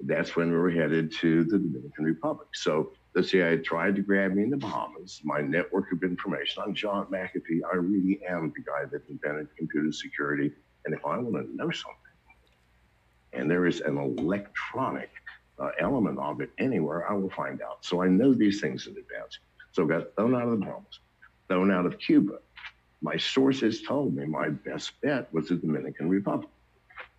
That's 0.00 0.34
when 0.36 0.50
we 0.50 0.56
were 0.56 0.70
headed 0.70 1.12
to 1.20 1.44
the 1.44 1.58
Dominican 1.58 2.04
Republic. 2.04 2.48
So 2.54 2.90
the 3.14 3.22
CIA 3.22 3.58
tried 3.58 3.94
to 3.96 4.02
grab 4.02 4.32
me 4.32 4.42
in 4.42 4.50
the 4.50 4.56
Bahamas. 4.56 5.20
My 5.22 5.40
network 5.40 5.92
of 5.92 6.02
information. 6.02 6.62
I'm 6.66 6.74
John 6.74 7.06
McAfee. 7.06 7.60
I 7.72 7.76
really 7.76 8.20
am 8.28 8.52
the 8.54 8.62
guy 8.62 8.84
that 8.90 9.08
invented 9.08 9.48
computer 9.56 9.92
security. 9.92 10.50
And 10.84 10.94
if 10.94 11.06
I 11.06 11.16
want 11.18 11.46
to 11.46 11.56
know 11.56 11.70
something, 11.70 12.00
and 13.32 13.50
there 13.50 13.66
is 13.66 13.80
an 13.80 13.96
electronic 13.98 15.10
uh, 15.58 15.70
element 15.80 16.18
of 16.18 16.40
it 16.40 16.50
anywhere, 16.58 17.10
I 17.10 17.14
will 17.14 17.30
find 17.30 17.62
out. 17.62 17.84
So 17.84 18.02
I 18.02 18.08
know 18.08 18.34
these 18.34 18.60
things 18.60 18.86
in 18.86 18.92
advance. 18.92 19.38
So 19.72 19.84
I 19.84 19.86
got 19.86 20.14
thrown 20.16 20.34
out 20.34 20.42
of 20.42 20.50
the 20.50 20.56
Bahamas, 20.56 21.00
thrown 21.48 21.70
out 21.70 21.86
of 21.86 21.98
Cuba. 21.98 22.38
My 23.02 23.16
sources 23.16 23.82
told 23.82 24.14
me 24.14 24.24
my 24.24 24.48
best 24.48 25.00
bet 25.02 25.32
was 25.32 25.48
the 25.48 25.56
Dominican 25.56 26.08
Republic. 26.08 26.48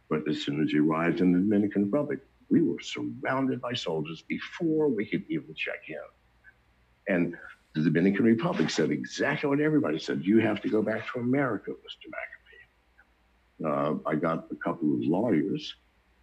But 0.10 0.28
as 0.28 0.44
soon 0.44 0.62
as 0.62 0.72
you 0.72 0.90
arrived 0.90 1.22
in 1.22 1.32
the 1.32 1.40
Dominican 1.40 1.86
Republic, 1.86 2.20
we 2.50 2.62
were 2.62 2.80
surrounded 2.80 3.62
by 3.62 3.74
soldiers 3.74 4.24
before 4.28 4.88
we 4.88 5.06
could 5.06 5.24
even 5.30 5.54
check 5.56 5.84
in. 5.88 7.14
And 7.14 7.36
the 7.74 7.82
Dominican 7.82 8.26
Republic 8.26 8.70
said 8.70 8.92
exactly 8.92 9.50
what 9.50 9.60
everybody 9.60 10.00
said. 10.00 10.24
You 10.24 10.40
have 10.40 10.62
to 10.62 10.70
go 10.70 10.82
back 10.82 11.12
to 11.12 11.20
America, 11.20 11.72
Mr. 11.72 12.08
McAfee. 13.68 14.00
Uh, 14.06 14.10
I 14.10 14.16
got 14.16 14.48
a 14.52 14.56
couple 14.56 14.94
of 14.94 15.02
lawyers 15.02 15.76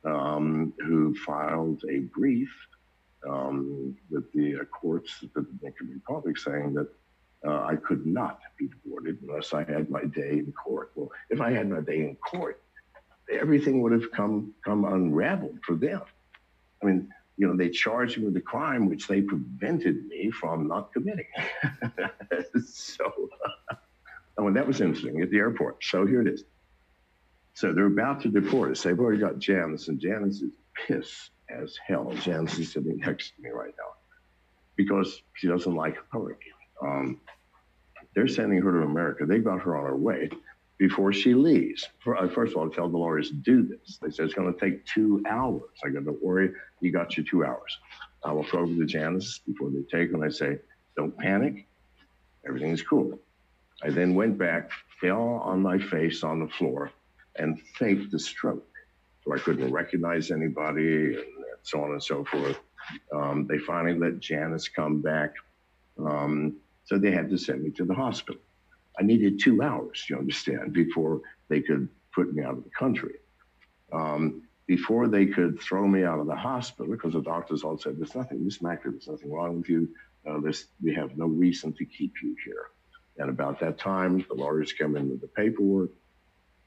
um, 0.05 0.73
who 0.79 1.15
filed 1.15 1.83
a 1.91 2.01
brief 2.01 2.51
um, 3.29 3.97
with 4.11 4.31
the 4.33 4.57
uh, 4.57 4.65
courts 4.65 5.23
of 5.23 5.33
the 5.35 5.43
Dominican 5.43 5.91
Republic 5.95 6.39
saying 6.39 6.75
that 6.75 6.89
uh, 7.47 7.65
I 7.65 7.77
could 7.77 8.07
not 8.07 8.41
be 8.59 8.69
deported 8.69 9.19
unless 9.27 9.53
I 9.53 9.65
had 9.65 9.91
my 9.91 10.05
day 10.05 10.39
in 10.39 10.53
court. 10.53 10.93
Well, 10.95 11.11
if 11.31 11.41
I 11.41 11.51
had 11.51 11.69
my 11.69 11.81
day 11.81 12.01
in 12.01 12.17
court, 12.17 12.63
everything 13.31 13.83
would 13.83 13.93
have 13.93 14.11
come 14.13 14.55
come 14.65 14.85
unraveled 14.85 15.59
for 15.65 15.75
them. 15.75 16.03
I 16.83 16.87
mean, 16.87 17.09
you 17.37 17.47
know, 17.47 17.57
they 17.57 17.71
charged 17.71 18.19
me 18.19 18.27
with 18.27 18.37
a 18.37 18.41
crime 18.41 18.89
which 18.89 19.09
they 19.09 19.23
prevented 19.23 20.07
me 20.07 20.31
from 20.31 20.69
not 20.69 20.93
committing. 20.93 21.27
so, 22.65 23.11
oh, 24.39 24.47
and 24.47 24.57
that 24.57 24.67
was 24.67 24.81
interesting 24.81 25.21
at 25.23 25.31
the 25.31 25.39
airport. 25.39 25.83
So 25.83 26.07
here 26.07 26.21
it 26.21 26.29
is. 26.29 26.45
So 27.63 27.73
they're 27.73 27.87
about 27.87 28.21
to 28.23 28.29
deport 28.29 28.73
us. 28.73 28.83
They've 28.83 28.99
already 28.99 29.21
got 29.21 29.39
Janice, 29.39 29.87
and 29.87 30.01
Janice 30.01 30.43
is 30.43 30.51
pissed 30.75 31.31
as 31.49 31.79
hell. 31.87 32.13
Janice 32.21 32.59
is 32.59 32.73
sitting 32.73 32.97
next 32.97 33.37
to 33.37 33.43
me 33.43 33.51
right 33.51 33.73
now 33.79 33.93
because 34.75 35.23
she 35.35 35.47
doesn't 35.47 35.73
like 35.73 35.97
hurricanes. 36.11 36.57
Um, 36.85 37.21
they're 38.17 38.27
sending 38.27 38.61
her 38.63 38.73
to 38.73 38.79
America. 38.79 39.27
They 39.27 39.39
got 39.39 39.61
her 39.61 39.77
on 39.77 39.85
her 39.85 39.95
way 39.95 40.29
before 40.77 41.13
she 41.13 41.35
leaves. 41.35 41.89
Uh, 42.05 42.27
first 42.27 42.51
of 42.51 42.57
all, 42.57 42.69
tell 42.69 42.89
the 42.89 42.99
lawyers 42.99 43.29
to 43.29 43.37
do 43.37 43.63
this. 43.63 43.97
They 44.03 44.11
said 44.11 44.25
it's 44.25 44.35
going 44.35 44.53
to 44.53 44.59
take 44.59 44.85
two 44.85 45.23
hours. 45.31 45.63
I 45.85 45.91
go, 45.91 46.01
don't 46.01 46.21
worry, 46.21 46.51
you 46.81 46.91
got 46.91 47.17
your 47.17 47.25
two 47.25 47.45
hours. 47.45 47.79
I 48.25 48.33
will 48.33 48.43
throw 48.43 48.63
over 48.63 48.75
to 48.75 48.87
Janice 48.87 49.39
before 49.39 49.71
they 49.71 49.83
take 49.83 50.11
her, 50.11 50.17
and 50.17 50.25
I 50.25 50.31
say, 50.31 50.59
don't 50.97 51.17
panic. 51.17 51.69
Everything's 52.45 52.83
cool. 52.83 53.21
I 53.85 53.91
then 53.91 54.17
went 54.17 54.37
back, 54.37 54.73
fell 55.01 55.41
on 55.45 55.63
my 55.63 55.79
face 55.79 56.25
on 56.25 56.41
the 56.41 56.49
floor, 56.49 56.91
and 57.37 57.61
faked 57.79 58.11
the 58.11 58.19
stroke. 58.19 58.67
So 59.25 59.35
I 59.35 59.39
couldn't 59.39 59.73
recognize 59.73 60.31
anybody, 60.31 61.15
and 61.15 61.25
so 61.63 61.83
on 61.83 61.93
and 61.93 62.03
so 62.03 62.25
forth. 62.25 62.59
Um, 63.15 63.47
they 63.49 63.59
finally 63.59 63.99
let 63.99 64.19
Janice 64.19 64.69
come 64.69 65.01
back. 65.01 65.35
Um, 65.99 66.57
so 66.85 66.99
they 66.99 67.13
had 67.13 67.31
to 67.31 67.39
send 67.39 67.63
me 67.63 67.71
to 67.73 67.85
the 67.85 67.95
hospital. 67.95 68.41
I 68.99 69.03
needed 69.05 69.41
two 69.41 69.63
hours, 69.63 70.05
you 70.09 70.19
understand, 70.19 70.73
before 70.73 71.21
they 71.49 71.61
could 71.61 71.89
put 72.15 72.35
me 72.35 72.43
out 72.43 72.59
of 72.59 72.65
the 72.65 72.71
country. 72.71 73.15
Um, 73.93 74.43
before 74.67 75.09
they 75.09 75.27
could 75.27 75.61
throw 75.61 75.87
me 75.87 76.05
out 76.05 76.19
of 76.19 76.27
the 76.27 76.37
hospital, 76.37 76.91
because 76.91 77.13
the 77.13 77.23
doctors 77.23 77.63
all 77.63 77.79
said, 77.79 77.99
there's 77.99 78.15
nothing, 78.15 78.45
Miss 78.45 78.63
Macker, 78.63 78.91
there's 78.91 79.09
nothing 79.09 79.31
wrong 79.31 79.59
with 79.59 79.69
you. 79.69 79.89
Uh, 80.29 80.39
we 80.83 80.95
have 80.95 81.17
no 81.17 81.27
reason 81.27 81.73
to 81.75 81.85
keep 81.85 82.15
you 82.23 82.37
here. 82.45 82.67
And 83.19 83.29
about 83.29 83.61
that 83.61 83.79
time, 83.79 84.25
the 84.29 84.35
lawyers 84.35 84.73
come 84.73 84.97
in 84.97 85.11
with 85.11 85.21
the 85.21 85.27
paperwork. 85.29 85.91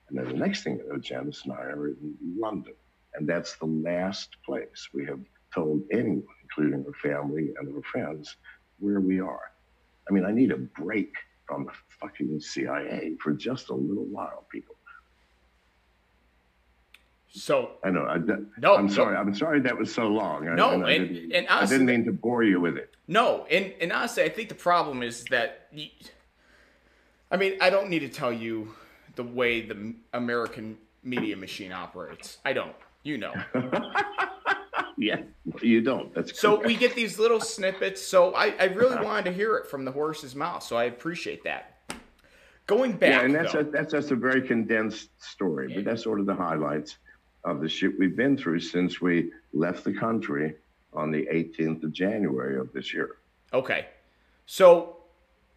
And 0.10 0.18
then 0.18 0.28
the 0.28 0.34
next 0.34 0.64
thing 0.64 0.78
you 0.78 0.88
know, 0.88 0.98
Janice 1.00 1.44
and 1.44 1.54
I 1.54 1.64
are 1.64 1.88
in 1.88 2.16
London. 2.38 2.74
And 3.16 3.28
that's 3.28 3.56
the 3.56 3.66
last 3.66 4.36
place 4.46 4.90
we 4.94 5.06
have 5.06 5.20
told 5.54 5.82
anyone, 5.92 6.24
including 6.44 6.84
her 6.84 6.94
family 7.02 7.54
and 7.58 7.74
her 7.74 7.82
friends, 7.82 8.36
where 8.80 9.00
we 9.00 9.20
are. 9.20 9.52
I 10.10 10.14
mean, 10.14 10.26
I 10.26 10.32
need 10.32 10.52
a 10.52 10.58
break 10.58 11.14
from 11.48 11.66
the 11.66 11.72
fucking 12.00 12.40
CIA 12.40 13.16
for 13.22 13.32
just 13.32 13.70
a 13.70 13.74
little 13.74 14.06
while, 14.06 14.46
people. 14.52 14.76
So 17.30 17.72
I 17.84 17.90
know. 17.90 18.06
I, 18.06 18.18
no, 18.60 18.76
I'm 18.76 18.88
sorry. 18.88 19.14
No. 19.14 19.20
I'm 19.20 19.36
sorry 19.36 19.60
that 19.62 19.78
was 19.78 19.94
so 19.94 20.08
long. 20.08 20.46
No, 20.56 20.72
and, 20.72 20.84
and, 20.86 21.18
and, 21.18 21.34
and 21.34 21.48
honestly, 21.50 21.76
I 21.76 21.80
didn't 21.80 21.86
mean 21.88 22.06
to 22.06 22.14
bore 22.14 22.44
you 22.44 22.62
with 22.62 22.78
it. 22.78 22.96
No, 23.10 23.46
and 23.52 23.74
and 23.82 23.92
honestly, 23.92 24.24
I 24.24 24.30
think 24.30 24.48
the 24.48 24.56
problem 24.56 25.04
is 25.04 25.26
that. 25.26 25.68
You, 25.74 25.90
I 27.30 27.38
mean, 27.38 27.58
I 27.60 27.70
don't 27.70 27.90
need 27.90 28.00
to 28.00 28.10
tell 28.10 28.32
you 28.32 28.74
the 29.16 29.24
way 29.24 29.62
the 29.62 29.94
American 30.14 30.78
media 31.04 31.36
machine 31.38 31.72
operates. 31.72 32.38
I 32.46 32.54
don't. 32.54 32.76
You 33.04 33.18
know. 33.20 33.34
yeah, 34.98 35.22
you 35.62 35.82
don't. 35.82 36.14
That's 36.14 36.40
so 36.40 36.58
correct. 36.58 36.68
we 36.68 36.76
get 36.76 36.96
these 36.96 37.20
little 37.20 37.40
snippets. 37.40 38.02
So 38.02 38.34
I, 38.34 38.56
I 38.60 38.66
really 38.66 39.04
wanted 39.04 39.26
to 39.26 39.34
hear 39.34 39.56
it 39.58 39.68
from 39.68 39.86
the 39.86 39.92
horse's 39.92 40.36
mouth. 40.36 40.64
So 40.64 40.76
I 40.76 40.86
appreciate 40.86 41.44
that. 41.44 41.72
Going 42.68 42.94
back, 42.94 43.12
yeah, 43.12 43.22
and 43.22 43.36
that's 43.36 43.54
though, 43.54 43.60
a, 43.60 43.64
that's 43.64 43.92
just 43.92 44.10
a 44.10 44.16
very 44.16 44.42
condensed 44.42 45.10
story, 45.22 45.72
but 45.74 45.86
that's 45.86 46.02
sort 46.02 46.20
of 46.20 46.26
the 46.26 46.34
highlights 46.34 46.98
of 47.44 47.62
the 47.62 47.70
shit 47.70 47.92
we've 48.00 48.16
been 48.16 48.36
through 48.36 48.60
since 48.60 49.00
we 49.00 49.32
left 49.54 49.84
the 49.84 49.94
country 49.94 50.56
on 50.92 51.12
the 51.12 51.28
18th 51.32 51.84
of 51.84 51.94
January 51.94 52.58
of 52.58 52.74
this 52.74 52.92
year. 52.92 53.18
Okay, 53.54 53.86
so 54.48 54.98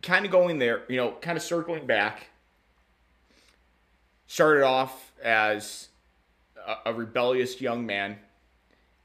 kind 0.03 0.27
of 0.27 0.31
going 0.31 0.59
there, 0.59 0.83
you 0.89 0.97
know, 0.97 1.15
kind 1.23 1.39
of 1.39 1.43
circling 1.43 1.87
back. 1.87 2.29
Started 4.29 4.63
off 4.63 5.13
as 5.23 5.89
a, 6.65 6.91
a 6.91 6.95
rebellious 6.95 7.61
young 7.61 7.85
man. 7.85 8.19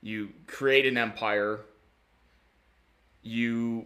You 0.01 0.29
create 0.47 0.85
an 0.85 0.97
empire, 0.97 1.61
you 3.21 3.85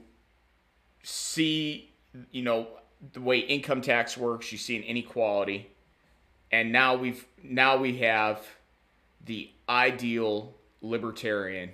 see, 1.03 1.91
you 2.31 2.41
know, 2.41 2.67
the 3.13 3.21
way 3.21 3.37
income 3.37 3.81
tax 3.81 4.17
works, 4.17 4.51
you 4.51 4.57
see 4.57 4.75
an 4.75 4.83
inequality, 4.83 5.69
and 6.51 6.71
now 6.71 6.95
we've 6.95 7.25
now 7.43 7.77
we 7.77 7.99
have 7.99 8.45
the 9.25 9.51
ideal 9.69 10.55
libertarian 10.81 11.69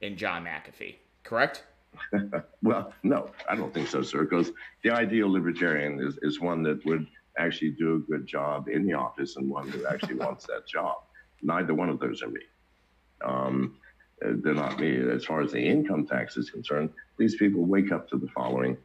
in 0.00 0.16
John 0.16 0.44
McAfee, 0.44 0.96
correct? 1.22 1.64
well, 2.62 2.92
no, 3.02 3.30
I 3.48 3.54
don't 3.54 3.72
think 3.72 3.88
so, 3.88 4.02
sir, 4.02 4.24
because 4.24 4.52
the 4.82 4.90
ideal 4.90 5.30
libertarian 5.30 6.00
is, 6.00 6.18
is 6.22 6.40
one 6.40 6.62
that 6.64 6.84
would 6.84 7.06
actually 7.38 7.70
do 7.72 7.96
a 7.96 7.98
good 7.98 8.26
job 8.26 8.68
in 8.68 8.86
the 8.86 8.94
office 8.94 9.36
and 9.36 9.48
one 9.48 9.68
who 9.68 9.86
actually 9.86 10.14
wants 10.26 10.46
that 10.46 10.66
job. 10.66 10.98
Neither 11.42 11.74
one 11.74 11.88
of 11.88 11.98
those 11.98 12.22
are 12.22 12.28
me. 12.28 12.40
Um, 13.24 13.76
they're 14.20 14.54
not 14.54 14.78
me. 14.80 14.96
As 15.10 15.24
far 15.24 15.42
as 15.42 15.52
the 15.52 15.60
income 15.60 16.06
tax 16.06 16.36
is 16.36 16.50
concerned, 16.50 16.90
these 17.18 17.36
people 17.36 17.64
wake 17.64 17.92
up 17.92 18.08
to 18.10 18.16
the 18.16 18.28
following. 18.28 18.76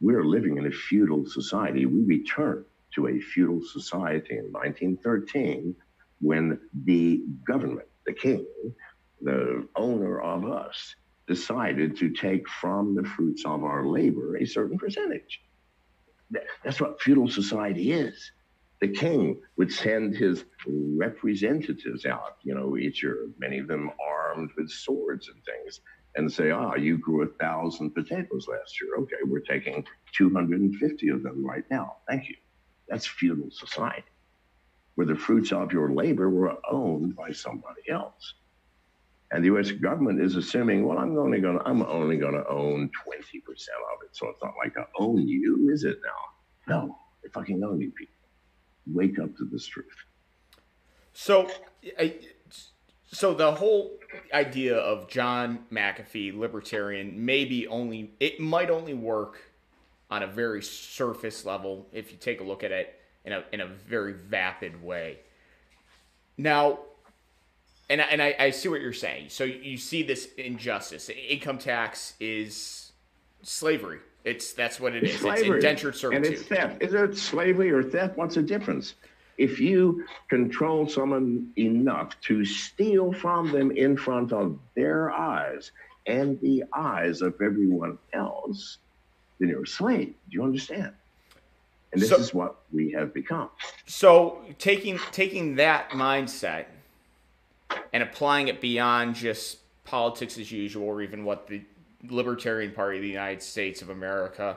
We're 0.00 0.24
living 0.24 0.56
in 0.56 0.66
a 0.66 0.70
feudal 0.70 1.26
society. 1.26 1.86
We 1.86 2.04
return 2.04 2.64
to 2.94 3.08
a 3.08 3.20
feudal 3.20 3.60
society 3.62 4.38
in 4.38 4.52
1913 4.52 5.74
when 6.20 6.58
the 6.84 7.22
government, 7.46 7.88
the 8.06 8.12
king, 8.12 8.46
the 9.20 9.66
owner 9.76 10.20
of 10.20 10.46
us, 10.46 10.94
decided 11.26 11.96
to 11.96 12.10
take 12.10 12.48
from 12.48 12.94
the 12.94 13.04
fruits 13.04 13.44
of 13.44 13.62
our 13.62 13.86
labor 13.86 14.36
a 14.36 14.46
certain 14.46 14.78
percentage. 14.78 15.42
That's 16.64 16.80
what 16.80 17.00
feudal 17.00 17.28
society 17.28 17.92
is 17.92 18.32
the 18.80 18.88
king 18.88 19.40
would 19.56 19.72
send 19.72 20.16
his 20.16 20.44
representatives 20.66 22.06
out, 22.06 22.36
you 22.42 22.54
know, 22.54 22.76
each 22.78 23.02
year, 23.02 23.28
many 23.38 23.58
of 23.58 23.68
them 23.68 23.90
armed 24.02 24.50
with 24.56 24.70
swords 24.70 25.28
and 25.28 25.42
things, 25.44 25.80
and 26.16 26.32
say, 26.32 26.50
ah, 26.50 26.74
you 26.74 26.98
grew 26.98 27.22
a 27.22 27.26
thousand 27.26 27.90
potatoes 27.90 28.48
last 28.48 28.80
year. 28.80 28.96
Okay, 28.98 29.16
we're 29.24 29.40
taking 29.40 29.84
250 30.16 31.08
of 31.08 31.22
them 31.22 31.46
right 31.46 31.64
now. 31.70 31.96
Thank 32.08 32.28
you. 32.28 32.36
That's 32.88 33.06
feudal 33.06 33.50
society, 33.50 34.08
where 34.94 35.06
the 35.06 35.14
fruits 35.14 35.52
of 35.52 35.72
your 35.72 35.92
labor 35.92 36.30
were 36.30 36.56
owned 36.68 37.14
by 37.14 37.32
somebody 37.32 37.82
else. 37.90 38.34
And 39.32 39.44
the 39.44 39.46
U.S. 39.46 39.70
government 39.70 40.20
is 40.20 40.34
assuming, 40.36 40.86
well, 40.86 40.98
I'm 40.98 41.16
only 41.16 41.40
going 41.40 41.58
to, 41.58 41.64
I'm 41.64 41.82
only 41.82 42.16
going 42.16 42.34
to 42.34 42.46
own 42.48 42.90
20% 43.06 43.42
of 43.46 44.02
it. 44.02 44.10
So 44.12 44.28
it's 44.28 44.42
not 44.42 44.54
like 44.58 44.76
I 44.76 44.84
own 44.98 45.26
you, 45.26 45.70
is 45.72 45.84
it 45.84 46.00
now? 46.04 46.74
No, 46.74 46.98
they 47.22 47.28
fucking 47.28 47.62
own 47.62 47.80
you 47.80 47.92
people 47.92 48.14
wake 48.86 49.18
up 49.18 49.36
to 49.36 49.44
this 49.44 49.66
truth. 49.66 49.86
So, 51.12 51.50
I, 51.98 52.16
so 53.06 53.34
the 53.34 53.52
whole 53.52 53.98
idea 54.32 54.76
of 54.76 55.08
John 55.08 55.60
McAfee, 55.72 56.36
libertarian, 56.36 57.24
maybe 57.24 57.66
only 57.66 58.12
it 58.20 58.40
might 58.40 58.70
only 58.70 58.94
work 58.94 59.42
on 60.10 60.22
a 60.22 60.26
very 60.26 60.62
surface 60.62 61.44
level 61.44 61.86
if 61.92 62.10
you 62.10 62.18
take 62.18 62.40
a 62.40 62.44
look 62.44 62.64
at 62.64 62.72
it 62.72 63.00
in 63.24 63.32
a 63.32 63.44
in 63.52 63.60
a 63.60 63.66
very 63.66 64.12
vapid 64.12 64.82
way. 64.82 65.18
Now, 66.36 66.80
and 67.90 68.00
I, 68.00 68.04
and 68.04 68.22
I, 68.22 68.34
I 68.38 68.50
see 68.50 68.70
what 68.70 68.80
you're 68.80 68.94
saying. 68.94 69.28
So 69.28 69.44
you 69.44 69.76
see 69.76 70.02
this 70.02 70.28
injustice. 70.38 71.10
Income 71.10 71.58
tax 71.58 72.14
is 72.18 72.92
slavery 73.42 73.98
it's 74.24 74.52
that's 74.52 74.78
what 74.78 74.94
it 74.94 75.04
it's 75.04 75.14
is. 75.14 75.20
Slavery. 75.20 75.40
It's 75.40 75.64
indentured 75.64 75.96
servitude. 75.96 76.26
And 76.26 76.34
it's 76.34 76.42
theft. 76.42 76.82
Is 76.82 76.94
it 76.94 77.16
slavery 77.16 77.70
or 77.70 77.82
theft? 77.82 78.16
What's 78.16 78.34
the 78.34 78.42
difference? 78.42 78.94
If 79.38 79.58
you 79.58 80.04
control 80.28 80.86
someone 80.86 81.50
enough 81.56 82.20
to 82.22 82.44
steal 82.44 83.12
from 83.12 83.50
them 83.50 83.70
in 83.70 83.96
front 83.96 84.32
of 84.32 84.58
their 84.74 85.10
eyes 85.10 85.72
and 86.06 86.38
the 86.40 86.64
eyes 86.74 87.22
of 87.22 87.40
everyone 87.40 87.96
else, 88.12 88.78
then 89.38 89.48
you're 89.48 89.62
a 89.62 89.66
slave. 89.66 90.08
Do 90.08 90.14
you 90.34 90.42
understand? 90.42 90.92
And 91.92 92.02
this 92.02 92.10
so, 92.10 92.16
is 92.16 92.34
what 92.34 92.56
we 92.70 92.92
have 92.92 93.14
become. 93.14 93.48
So 93.86 94.42
taking 94.58 94.98
taking 95.12 95.56
that 95.56 95.90
mindset 95.90 96.66
and 97.92 98.02
applying 98.02 98.48
it 98.48 98.60
beyond 98.60 99.14
just 99.14 99.58
politics 99.84 100.38
as 100.38 100.52
usual 100.52 100.86
or 100.86 101.02
even 101.02 101.24
what 101.24 101.46
the 101.46 101.62
Libertarian 102.08 102.72
Party 102.72 102.98
of 102.98 103.02
the 103.02 103.08
United 103.08 103.42
States 103.42 103.82
of 103.82 103.90
America 103.90 104.56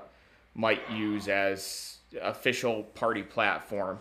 might 0.55 0.81
use 0.91 1.27
as 1.27 1.97
official 2.21 2.83
party 2.95 3.23
platform. 3.23 3.99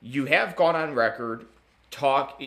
You 0.00 0.26
have 0.26 0.54
gone 0.56 0.76
on 0.76 0.94
record 0.94 1.46
talk. 1.90 2.40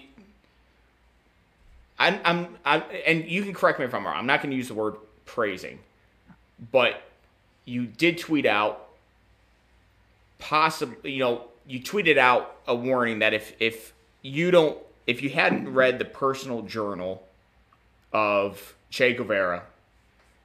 I'm, 1.99 2.19
I'm, 2.23 2.57
I'm, 2.63 2.83
and 3.05 3.25
you 3.29 3.43
can 3.43 3.53
correct 3.53 3.79
me 3.79 3.85
if 3.85 3.93
I'm 3.93 4.05
wrong. 4.05 4.15
I'm 4.15 4.25
not 4.25 4.41
going 4.41 4.51
to 4.51 4.55
use 4.57 4.67
the 4.67 4.75
word 4.75 4.95
praising, 5.25 5.79
but 6.71 7.01
you 7.65 7.85
did 7.85 8.17
tweet 8.17 8.45
out, 8.45 8.87
possibly, 10.39 11.11
you 11.11 11.19
know, 11.19 11.43
you 11.67 11.81
tweeted 11.81 12.17
out 12.17 12.55
a 12.65 12.73
warning 12.73 13.19
that 13.19 13.33
if 13.33 13.53
if 13.59 13.93
you 14.21 14.51
don't 14.51 14.77
if 15.07 15.23
you 15.23 15.29
hadn't 15.29 15.73
read 15.73 15.97
the 15.97 16.05
personal 16.05 16.61
journal 16.61 17.25
of 18.13 18.75
Che 18.89 19.13
Guevara, 19.13 19.63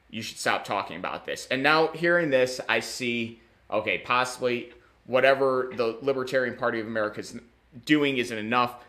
you 0.08 0.22
should 0.22 0.38
stop 0.38 0.64
talking 0.64 0.96
about 0.96 1.26
this. 1.26 1.46
And 1.50 1.62
now 1.62 1.88
hearing 1.88 2.30
this, 2.30 2.60
I 2.68 2.80
see 2.80 3.40
okay, 3.70 3.98
possibly 3.98 4.72
whatever 5.06 5.70
the 5.74 5.98
Libertarian 6.02 6.56
Party 6.56 6.78
of 6.78 6.86
America 6.86 7.20
is 7.20 7.38
doing 7.86 8.18
isn't 8.18 8.36
enough, 8.36 8.84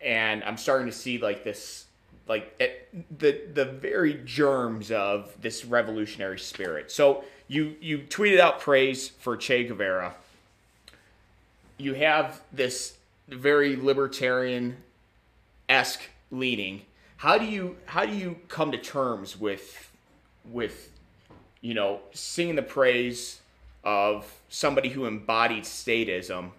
and 0.00 0.44
I'm 0.44 0.56
starting 0.56 0.86
to 0.86 0.92
see 0.92 1.18
like 1.18 1.42
this, 1.42 1.86
like 2.28 2.54
it, 2.60 2.88
the 3.18 3.40
the 3.52 3.64
very 3.64 4.20
germs 4.24 4.90
of 4.90 5.34
this 5.40 5.64
revolutionary 5.64 6.38
spirit. 6.38 6.92
So 6.92 7.24
you 7.48 7.74
you 7.80 7.98
tweeted 7.98 8.38
out 8.38 8.60
praise 8.60 9.08
for 9.08 9.36
Che 9.36 9.64
Guevara. 9.64 10.14
You 11.78 11.94
have 11.94 12.40
this 12.52 12.96
very 13.28 13.76
libertarian 13.76 14.76
esque 15.68 16.10
leaning. 16.30 16.82
How 17.18 17.38
do 17.38 17.44
you 17.44 17.76
how 17.86 18.04
do 18.04 18.12
you 18.12 18.36
come 18.48 18.72
to 18.72 18.78
terms 18.78 19.38
with 19.38 19.90
with 20.44 20.90
you 21.60 21.74
know 21.74 22.00
singing 22.12 22.56
the 22.56 22.62
praise 22.62 23.40
of 23.84 24.40
somebody 24.48 24.88
who 24.88 25.06
embodied 25.06 25.64
statism 25.64 26.50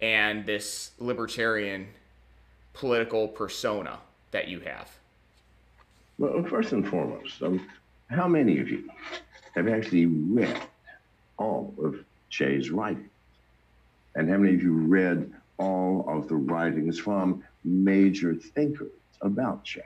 and 0.00 0.46
this 0.46 0.92
libertarian 0.98 1.88
political 2.72 3.28
persona 3.28 3.98
that 4.30 4.48
you 4.48 4.60
have? 4.60 4.90
Well, 6.18 6.42
first 6.44 6.72
and 6.72 6.86
foremost, 6.86 7.42
um, 7.42 7.66
how 8.08 8.28
many 8.28 8.58
of 8.58 8.68
you 8.68 8.90
have 9.54 9.68
actually 9.68 10.06
read 10.06 10.60
all 11.38 11.74
of 11.82 11.96
Che's 12.28 12.70
writings? 12.70 13.08
And 14.14 14.28
how 14.28 14.36
many 14.36 14.54
of 14.54 14.62
you 14.62 14.72
read 14.72 15.32
all 15.60 16.04
of 16.08 16.26
the 16.26 16.36
writings 16.36 16.98
from 16.98 17.44
major 17.64 18.34
thinkers 18.34 18.90
about 19.20 19.62
Che? 19.62 19.82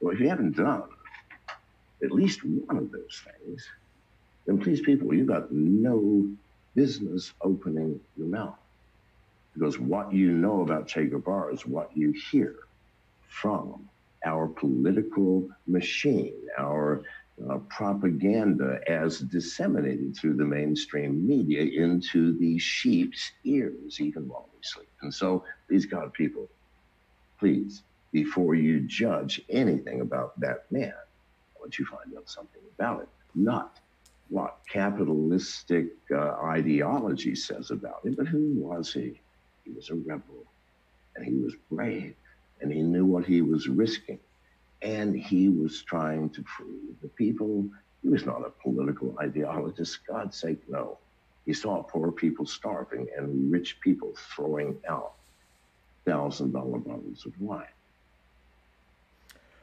Well, 0.00 0.12
if 0.12 0.20
you 0.20 0.28
haven't 0.28 0.56
done 0.56 0.82
at 2.02 2.10
least 2.10 2.44
one 2.44 2.76
of 2.76 2.90
those 2.90 3.22
things, 3.24 3.66
then 4.44 4.58
please, 4.58 4.80
people, 4.80 5.14
you've 5.14 5.28
got 5.28 5.52
no 5.52 6.28
business 6.74 7.32
opening 7.40 8.00
your 8.16 8.26
mouth. 8.26 8.58
Because 9.54 9.78
what 9.78 10.12
you 10.12 10.32
know 10.32 10.60
about 10.60 10.88
Che 10.88 11.06
Guevara 11.06 11.54
is 11.54 11.64
what 11.64 11.96
you 11.96 12.12
hear 12.30 12.56
from 13.28 13.88
our 14.24 14.48
political 14.48 15.48
machine, 15.66 16.34
our 16.58 17.02
uh, 17.50 17.58
propaganda 17.68 18.80
as 18.86 19.20
disseminated 19.20 20.16
through 20.16 20.34
the 20.34 20.44
mainstream 20.44 21.26
media 21.26 21.62
into 21.62 22.36
the 22.38 22.58
sheep's 22.58 23.32
ears, 23.44 24.00
even 24.00 24.26
while 24.28 24.48
we 24.54 24.58
sleep. 24.62 24.88
And 25.02 25.12
so, 25.12 25.44
these 25.68 25.86
God 25.86 26.12
people, 26.12 26.48
please, 27.38 27.82
before 28.12 28.54
you 28.54 28.80
judge 28.80 29.40
anything 29.50 30.00
about 30.00 30.38
that 30.40 30.70
man, 30.70 30.94
I 30.94 31.60
want 31.60 31.78
you 31.78 31.84
find 31.86 32.16
out 32.16 32.28
something 32.28 32.62
about 32.78 33.02
it, 33.02 33.08
not 33.34 33.78
what 34.28 34.58
capitalistic 34.68 35.88
uh, 36.10 36.32
ideology 36.42 37.34
says 37.34 37.70
about 37.70 38.04
him, 38.04 38.14
but 38.14 38.26
who 38.26 38.54
was 38.56 38.92
he? 38.92 39.20
He 39.64 39.72
was 39.72 39.90
a 39.90 39.94
rebel, 39.94 40.44
and 41.14 41.24
he 41.24 41.34
was 41.34 41.54
brave, 41.70 42.14
and 42.60 42.72
he 42.72 42.82
knew 42.82 43.04
what 43.04 43.26
he 43.26 43.42
was 43.42 43.68
risking 43.68 44.18
and 44.86 45.16
he 45.16 45.48
was 45.48 45.82
trying 45.82 46.30
to 46.30 46.44
free 46.44 46.94
the 47.02 47.08
people. 47.08 47.66
He 48.02 48.08
was 48.08 48.24
not 48.24 48.46
a 48.46 48.50
political 48.50 49.16
ideologist. 49.20 49.98
God's 50.06 50.36
sake, 50.36 50.60
no. 50.68 50.98
He 51.44 51.52
saw 51.52 51.82
poor 51.82 52.12
people 52.12 52.46
starving 52.46 53.08
and 53.16 53.50
rich 53.50 53.80
people 53.80 54.14
throwing 54.34 54.76
out 54.88 55.14
thousand 56.04 56.52
dollar 56.52 56.78
bottles 56.78 57.26
of 57.26 57.32
wine. 57.40 57.64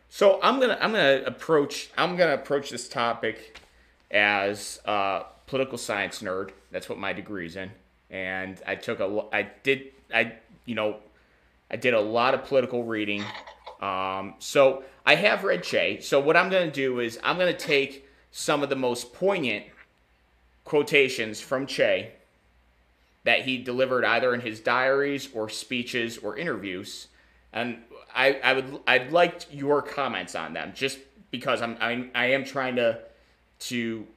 So 0.09 0.41
I'm 0.43 0.59
gonna 0.59 0.77
I'm 0.81 0.91
gonna 0.91 1.23
approach 1.25 1.89
I'm 1.97 2.17
gonna 2.17 2.33
approach 2.33 2.69
this 2.69 2.89
topic 2.89 3.61
as 4.11 4.81
a 4.83 5.23
political 5.47 5.77
science 5.77 6.21
nerd. 6.21 6.49
That's 6.69 6.89
what 6.89 6.97
my 6.97 7.13
degree's 7.13 7.55
in, 7.55 7.71
and 8.09 8.61
I 8.67 8.75
took 8.75 8.99
a 8.99 9.25
I 9.31 9.49
did 9.63 9.85
I 10.13 10.33
you 10.65 10.75
know 10.75 10.97
I 11.71 11.77
did 11.77 11.93
a 11.93 12.01
lot 12.01 12.33
of 12.33 12.43
political 12.43 12.83
reading 12.83 13.23
um, 13.83 14.35
so 14.39 14.83
I 15.05 15.15
have 15.15 15.43
read 15.43 15.63
Che. 15.63 15.99
So 15.99 16.19
what 16.19 16.37
I'm 16.37 16.49
going 16.49 16.65
to 16.65 16.73
do 16.73 17.01
is 17.01 17.19
I'm 17.21 17.37
going 17.37 17.53
to 17.53 17.59
take 17.59 18.07
some 18.31 18.63
of 18.63 18.69
the 18.69 18.77
most 18.77 19.13
poignant 19.13 19.65
quotations 20.63 21.41
from 21.41 21.65
Che 21.65 22.13
that 23.25 23.41
he 23.41 23.57
delivered 23.57 24.05
either 24.05 24.33
in 24.33 24.39
his 24.39 24.61
diaries 24.61 25.27
or 25.33 25.49
speeches 25.49 26.17
or 26.17 26.37
interviews, 26.37 27.07
and 27.51 27.77
I, 28.15 28.39
I 28.43 28.53
would 28.53 28.79
I'd 28.87 29.11
like 29.11 29.47
your 29.51 29.81
comments 29.81 30.33
on 30.35 30.53
them, 30.53 30.71
just 30.73 30.99
because 31.29 31.61
I'm, 31.61 31.75
I'm 31.81 32.11
I 32.15 32.27
am 32.27 32.45
trying 32.45 32.77
to 32.77 32.99
to 33.59 34.07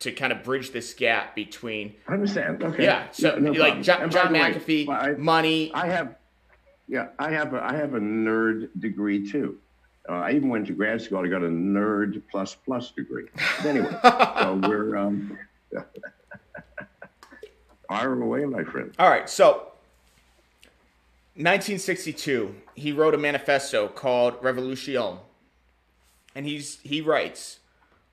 to 0.00 0.12
kind 0.12 0.32
of 0.32 0.42
bridge 0.42 0.70
this 0.72 0.94
gap 0.94 1.34
between. 1.34 1.94
I 2.08 2.14
understand. 2.14 2.62
Okay. 2.62 2.84
Yeah. 2.84 3.10
So 3.10 3.38
no, 3.38 3.52
no 3.52 3.60
like 3.60 3.82
John, 3.82 4.10
John 4.10 4.32
McAfee, 4.32 4.86
way, 4.86 5.14
money. 5.18 5.70
I 5.74 5.88
have 5.88 6.16
yeah, 6.92 7.06
I 7.18 7.30
have 7.30 7.54
a, 7.54 7.64
I 7.64 7.72
have 7.72 7.94
a 7.94 8.00
nerd 8.00 8.68
degree 8.78 9.26
too. 9.26 9.56
Uh, 10.06 10.12
I 10.12 10.32
even 10.32 10.50
went 10.50 10.66
to 10.66 10.74
grad 10.74 11.00
school. 11.00 11.24
I 11.24 11.28
got 11.28 11.42
a 11.42 11.48
nerd 11.48 12.22
plus 12.30 12.54
plus 12.54 12.90
degree. 12.90 13.28
But 13.34 13.66
anyway, 13.66 13.96
so 14.02 14.60
we're 14.62 14.98
um, 14.98 15.38
fire 17.88 18.20
away, 18.20 18.44
my 18.44 18.62
friend. 18.62 18.92
All 18.98 19.08
right, 19.08 19.26
so 19.26 19.72
1962, 21.34 22.54
he 22.74 22.92
wrote 22.92 23.14
a 23.14 23.18
manifesto 23.18 23.88
called 23.88 24.34
Revolution, 24.42 25.16
and 26.34 26.44
he's 26.44 26.78
he 26.82 27.00
writes. 27.00 27.60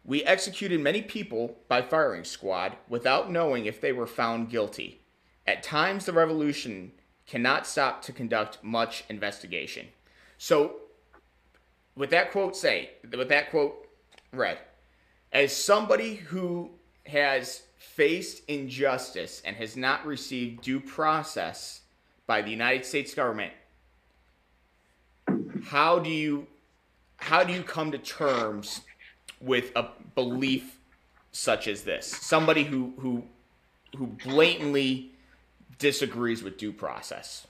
We 0.06 0.24
executed 0.24 0.80
many 0.80 1.02
people 1.02 1.58
by 1.68 1.82
firing 1.82 2.24
squad 2.24 2.78
without 2.88 3.30
knowing 3.30 3.66
if 3.66 3.82
they 3.82 3.92
were 3.92 4.08
found 4.08 4.50
guilty. 4.50 5.02
At 5.46 5.64
times, 5.64 6.06
the 6.06 6.14
revolution 6.14 6.94
cannot 7.30 7.68
stop 7.68 8.02
to 8.02 8.12
conduct 8.12 8.58
much 8.64 9.04
investigation. 9.08 9.88
So, 10.38 10.78
with 11.96 12.10
that 12.10 12.32
quote 12.32 12.56
say, 12.56 12.92
with 13.04 13.30
that 13.30 13.52
quote 13.52 13.88
read, 14.34 14.58
as 15.32 15.56
somebody 15.56 16.16
who 16.16 16.72
has 17.06 17.64
faced 17.78 18.42
injustice 18.48 19.42
and 19.46 19.56
has 19.56 19.78
not 19.78 20.06
received 20.06 20.64
due 20.64 20.80
process 20.80 21.82
by 22.26 22.42
the 22.42 22.50
United 22.50 22.84
States 22.86 23.14
government, 23.14 23.54
how 25.66 26.00
do 26.00 26.10
you 26.10 26.48
how 27.18 27.44
do 27.44 27.54
you 27.54 27.62
come 27.62 27.92
to 27.92 27.98
terms 27.98 28.82
with 29.40 29.72
a 29.76 29.86
belief 30.16 30.80
such 31.32 31.68
as 31.68 31.84
this? 31.84 32.08
Somebody 32.08 32.64
who 32.64 32.94
who 32.98 33.24
who 33.98 34.08
blatantly 34.08 35.12
disagrees 35.80 36.44
with 36.44 36.58
due 36.58 36.74
process. 36.74 37.48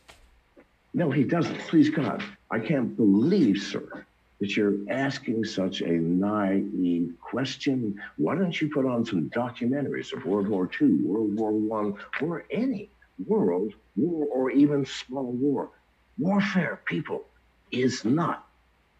No, 0.94 1.12
he 1.12 1.24
doesn't. 1.24 1.60
Please 1.68 1.89
God. 1.89 2.24
I 2.50 2.60
can't 2.60 2.96
believe, 2.96 3.58
sir, 3.58 4.06
that 4.39 4.56
you're 4.56 4.76
asking 4.89 5.44
such 5.46 5.82
a 5.82 5.92
naive 5.92 7.13
question. 7.22 8.00
Why 8.18 8.36
don't 8.36 8.60
you 8.60 8.70
put 8.70 8.86
on 8.86 9.06
some 9.06 9.30
documentaries 9.30 10.13
of 10.13 10.26
World 10.26 10.48
War 10.48 10.70
II, 10.80 10.94
World 11.04 11.36
War 11.36 11.52
One, 11.52 11.96
or 12.22 12.46
any 12.50 12.89
world 13.28 13.74
war 13.98 14.28
or 14.28 14.52
even 14.52 14.86
small 14.86 15.32
war? 15.32 15.70
Warfare, 16.18 16.80
people, 16.86 17.26
is 17.72 18.06
not 18.06 18.48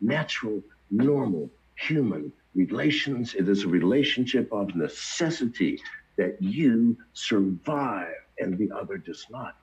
natural, 0.02 0.62
normal, 0.92 1.50
human 1.76 2.32
relations. 2.56 3.34
It 3.34 3.48
is 3.50 3.63
a 3.63 3.68
relationship 3.68 4.52
of 4.52 4.76
necessity 4.76 5.82
that 6.18 6.42
you 6.42 6.98
survive 7.13 8.13
and 8.39 8.58
the 8.58 8.71
other 8.71 8.97
does 8.97 9.25
not. 9.30 9.56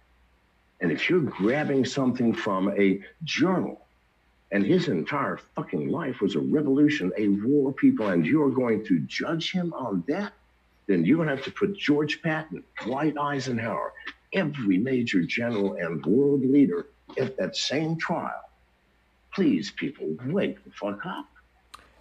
And 0.81 0.93
if 0.93 1.09
you're 1.09 1.21
grabbing 1.21 1.85
something 1.85 2.35
from 2.35 2.69
a 2.79 3.01
journal, 3.25 3.81
and 4.53 4.65
his 4.65 4.89
entire 4.89 5.39
fucking 5.57 5.89
life 5.89 6.21
was 6.21 6.37
a 6.37 6.41
revolution, 6.41 7.12
a 7.17 7.29
war, 7.29 7.73
people, 7.73 8.09
and 8.09 8.25
you're 8.25 8.51
going 8.51 8.85
to 8.87 9.01
judge 9.01 9.51
him 9.51 9.73
on 9.73 10.05
that, 10.07 10.33
then 10.87 11.05
you're 11.05 11.17
going 11.17 11.29
to 11.29 11.35
have 11.35 11.45
to 11.45 11.51
put 11.51 11.77
George 11.77 12.23
Patton, 12.23 12.62
Dwight 12.85 13.19
Eisenhower, 13.19 13.93
every 14.33 14.79
major 14.79 15.23
general 15.23 15.75
and 15.75 16.05
world 16.07 16.45
leader 16.45 16.87
at 17.19 17.37
that 17.39 17.57
same 17.57 17.97
trial. 17.97 18.49
Please, 19.35 19.71
people, 19.71 20.17
wake 20.27 20.62
the 20.65 20.71
fuck 20.71 21.05
up. 21.05 21.27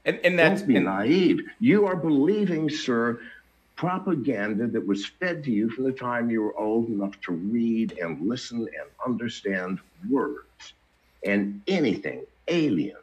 And, 0.05 0.19
and 0.23 0.37
that's 0.37 0.61
Don't 0.61 0.67
be 0.67 0.75
and, 0.75 0.85
naive. 0.85 1.41
You 1.59 1.87
are 1.87 1.95
believing, 1.95 2.69
sir, 2.69 3.19
propaganda 3.75 4.67
that 4.67 4.85
was 4.85 5.05
fed 5.05 5.43
to 5.43 5.51
you 5.51 5.69
from 5.69 5.83
the 5.83 5.91
time 5.91 6.29
you 6.29 6.41
were 6.41 6.57
old 6.57 6.87
enough 6.87 7.19
to 7.21 7.33
read 7.33 7.97
and 8.01 8.27
listen 8.27 8.59
and 8.59 8.89
understand 9.05 9.79
words 10.09 10.73
and 11.25 11.61
anything 11.67 12.23
alien 12.47 12.95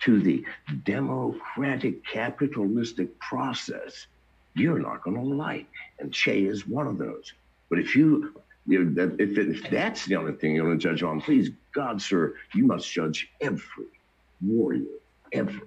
to 0.00 0.20
the 0.20 0.44
democratic 0.84 2.04
capitalistic 2.04 3.18
process 3.18 4.06
you're 4.54 4.78
not 4.78 5.02
going 5.02 5.16
to 5.16 5.22
like 5.22 5.68
and 5.98 6.12
che 6.12 6.44
is 6.44 6.66
one 6.66 6.86
of 6.86 6.98
those 6.98 7.32
but 7.70 7.78
if 7.78 7.94
you 7.94 8.34
if, 8.68 9.38
if 9.38 9.70
that's 9.70 10.04
the 10.06 10.16
only 10.16 10.32
thing 10.32 10.54
you're 10.54 10.66
going 10.66 10.78
to 10.78 10.82
judge 10.82 11.02
on, 11.02 11.20
please, 11.20 11.50
God, 11.72 12.00
sir, 12.00 12.34
you 12.54 12.64
must 12.64 12.90
judge 12.90 13.30
every 13.40 13.86
warrior 14.44 14.84
ever 15.32 15.60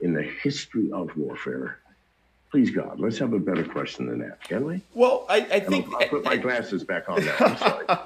in 0.00 0.12
the 0.12 0.22
history 0.22 0.90
of 0.92 1.16
warfare. 1.16 1.78
Please, 2.50 2.70
God, 2.70 3.00
let's 3.00 3.18
have 3.18 3.32
a 3.32 3.38
better 3.38 3.64
question 3.64 4.06
than 4.06 4.18
that, 4.20 4.42
can 4.42 4.64
we? 4.64 4.80
Well, 4.94 5.26
I, 5.28 5.38
I 5.52 5.60
think 5.60 5.88
I'll, 5.88 5.96
I'll, 5.96 6.08
put 6.08 6.24
my 6.24 6.36
glasses 6.36 6.84
back 6.84 7.08
on 7.08 7.24
now. 7.24 7.34
I'm 7.40 7.56
sorry. 7.56 7.86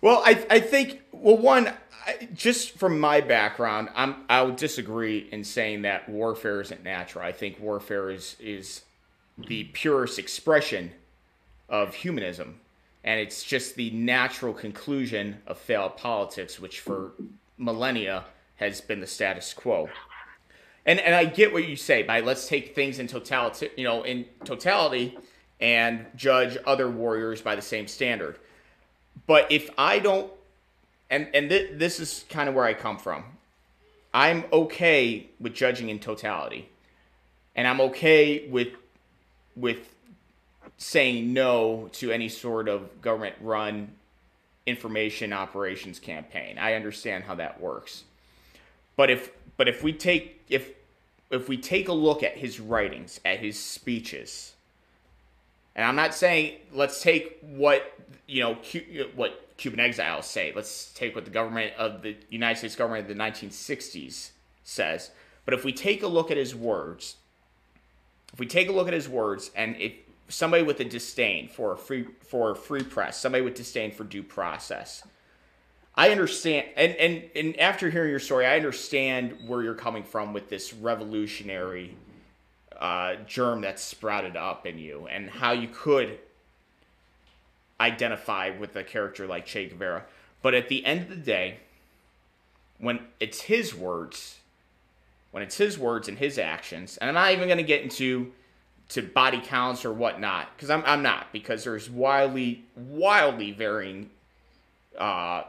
well, 0.00 0.22
I, 0.24 0.44
I 0.50 0.60
think 0.60 1.02
well, 1.12 1.36
one, 1.38 1.72
I, 2.06 2.28
just 2.34 2.72
from 2.72 2.98
my 2.98 3.20
background, 3.20 3.90
I'm 3.94 4.24
I 4.28 4.42
would 4.42 4.56
disagree 4.56 5.28
in 5.30 5.44
saying 5.44 5.82
that 5.82 6.08
warfare 6.08 6.60
isn't 6.60 6.82
natural. 6.82 7.24
I 7.24 7.32
think 7.32 7.60
warfare 7.60 8.10
is 8.10 8.36
is 8.40 8.82
the 9.38 9.64
purest 9.64 10.18
expression 10.18 10.92
of 11.68 11.94
humanism, 11.94 12.60
and 13.04 13.20
it's 13.20 13.44
just 13.44 13.76
the 13.76 13.90
natural 13.90 14.52
conclusion 14.52 15.38
of 15.46 15.58
failed 15.58 15.96
politics, 15.96 16.58
which 16.58 16.80
for 16.80 17.12
millennia 17.56 18.24
has 18.56 18.80
been 18.80 19.00
the 19.00 19.06
status 19.06 19.54
quo. 19.54 19.88
And 20.84 20.98
and 21.00 21.14
I 21.14 21.24
get 21.24 21.52
what 21.52 21.68
you 21.68 21.76
say 21.76 22.02
by 22.02 22.20
let's 22.20 22.48
take 22.48 22.74
things 22.74 22.98
in 22.98 23.06
totality, 23.06 23.70
you 23.76 23.84
know, 23.84 24.02
in 24.02 24.26
totality, 24.44 25.16
and 25.60 26.06
judge 26.16 26.58
other 26.66 26.90
warriors 26.90 27.40
by 27.40 27.54
the 27.54 27.62
same 27.62 27.86
standard. 27.86 28.38
But 29.26 29.50
if 29.50 29.70
I 29.78 30.00
don't, 30.00 30.30
and 31.08 31.28
and 31.34 31.48
th- 31.48 31.78
this 31.78 32.00
is 32.00 32.24
kind 32.28 32.48
of 32.48 32.54
where 32.54 32.64
I 32.64 32.74
come 32.74 32.98
from. 32.98 33.24
I'm 34.14 34.44
okay 34.52 35.28
with 35.40 35.54
judging 35.54 35.88
in 35.88 35.98
totality, 35.98 36.68
and 37.56 37.66
I'm 37.66 37.80
okay 37.80 38.48
with 38.48 38.68
with 39.56 39.94
saying 40.76 41.32
no 41.32 41.88
to 41.92 42.10
any 42.10 42.28
sort 42.28 42.68
of 42.68 43.00
government 43.00 43.36
run 43.40 43.92
information 44.66 45.32
operations 45.32 45.98
campaign. 45.98 46.58
I 46.58 46.74
understand 46.74 47.24
how 47.24 47.36
that 47.36 47.60
works. 47.60 48.04
But 48.96 49.10
if 49.10 49.30
but 49.62 49.68
if 49.68 49.80
we 49.84 49.92
take 49.92 50.42
if 50.48 50.72
if 51.30 51.48
we 51.48 51.56
take 51.56 51.86
a 51.86 51.92
look 51.92 52.24
at 52.24 52.36
his 52.36 52.58
writings, 52.58 53.20
at 53.24 53.38
his 53.38 53.56
speeches, 53.56 54.54
and 55.76 55.86
I'm 55.86 55.94
not 55.94 56.16
saying 56.16 56.56
let's 56.72 57.00
take 57.00 57.38
what 57.42 57.96
you 58.26 58.42
know 58.42 58.54
what 59.14 59.56
Cuban 59.58 59.78
exiles 59.78 60.26
say. 60.26 60.52
Let's 60.52 60.92
take 60.94 61.14
what 61.14 61.26
the 61.26 61.30
government 61.30 61.74
of 61.78 62.02
the 62.02 62.16
United 62.28 62.58
States 62.58 62.74
government 62.74 63.08
of 63.08 63.16
the 63.16 63.22
1960s 63.22 64.30
says. 64.64 65.12
But 65.44 65.54
if 65.54 65.64
we 65.64 65.72
take 65.72 66.02
a 66.02 66.08
look 66.08 66.32
at 66.32 66.36
his 66.36 66.56
words, 66.56 67.14
if 68.32 68.40
we 68.40 68.46
take 68.46 68.68
a 68.68 68.72
look 68.72 68.88
at 68.88 68.94
his 68.94 69.08
words, 69.08 69.52
and 69.54 69.76
if 69.76 69.92
somebody 70.28 70.64
with 70.64 70.80
a 70.80 70.84
disdain 70.84 71.46
for 71.46 71.70
a 71.74 71.76
free 71.76 72.06
for 72.18 72.56
free 72.56 72.82
press, 72.82 73.16
somebody 73.16 73.44
with 73.44 73.54
disdain 73.54 73.92
for 73.92 74.02
due 74.02 74.24
process. 74.24 75.04
I 75.94 76.10
understand, 76.10 76.68
and, 76.76 76.94
and 76.96 77.24
and 77.34 77.60
after 77.60 77.90
hearing 77.90 78.10
your 78.10 78.18
story, 78.18 78.46
I 78.46 78.56
understand 78.56 79.36
where 79.46 79.62
you're 79.62 79.74
coming 79.74 80.04
from 80.04 80.32
with 80.32 80.48
this 80.48 80.72
revolutionary 80.72 81.96
uh, 82.78 83.16
germ 83.26 83.60
that's 83.60 83.82
sprouted 83.82 84.36
up 84.36 84.66
in 84.66 84.78
you, 84.78 85.06
and 85.06 85.28
how 85.28 85.52
you 85.52 85.68
could 85.68 86.18
identify 87.78 88.50
with 88.50 88.74
a 88.76 88.84
character 88.84 89.26
like 89.26 89.44
Che 89.44 89.68
Guevara. 89.68 90.04
But 90.40 90.54
at 90.54 90.68
the 90.68 90.84
end 90.86 91.02
of 91.02 91.08
the 91.10 91.16
day, 91.16 91.58
when 92.78 93.00
it's 93.20 93.42
his 93.42 93.74
words, 93.74 94.38
when 95.30 95.42
it's 95.42 95.58
his 95.58 95.78
words 95.78 96.08
and 96.08 96.18
his 96.18 96.38
actions, 96.38 96.96
and 96.96 97.08
I'm 97.10 97.14
not 97.14 97.32
even 97.32 97.48
going 97.48 97.58
to 97.58 97.64
get 97.64 97.82
into 97.82 98.32
to 98.88 99.02
body 99.02 99.40
counts 99.42 99.84
or 99.84 99.92
whatnot 99.92 100.48
because 100.56 100.68
I'm, 100.68 100.82
I'm 100.84 101.02
not 101.02 101.32
because 101.32 101.64
there's 101.64 101.88
wildly 101.88 102.64
wildly 102.76 103.52
varying 103.52 104.10
uh, 104.98 105.44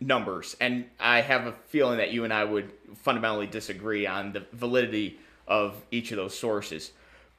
numbers. 0.00 0.56
And 0.60 0.86
i 0.98 1.20
have 1.20 1.46
a 1.46 1.52
feeling 1.68 1.98
that 1.98 2.10
you 2.12 2.24
and 2.24 2.32
i 2.32 2.44
would 2.44 2.72
fundamentally 2.96 3.46
disagree 3.46 4.06
on 4.06 4.32
the 4.32 4.44
validity 4.52 5.18
of 5.46 5.74
each 5.90 6.10
of 6.12 6.16
those 6.16 6.38
sources. 6.38 6.92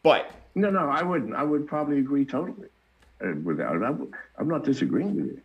But 0.04 0.32
no 0.56 0.70
no 0.70 0.90
i 0.90 1.02
wouldn't. 1.04 1.36
I 1.36 1.44
would 1.44 1.68
probably 1.68 2.00
agree 2.00 2.26
totally 2.26 2.70
uh, 3.24 3.34
without 3.44 3.76
it 3.76 4.10
i'm 4.38 4.48
not 4.48 4.64
disagreeing 4.64 5.16
with 5.16 5.26
you. 5.26 5.42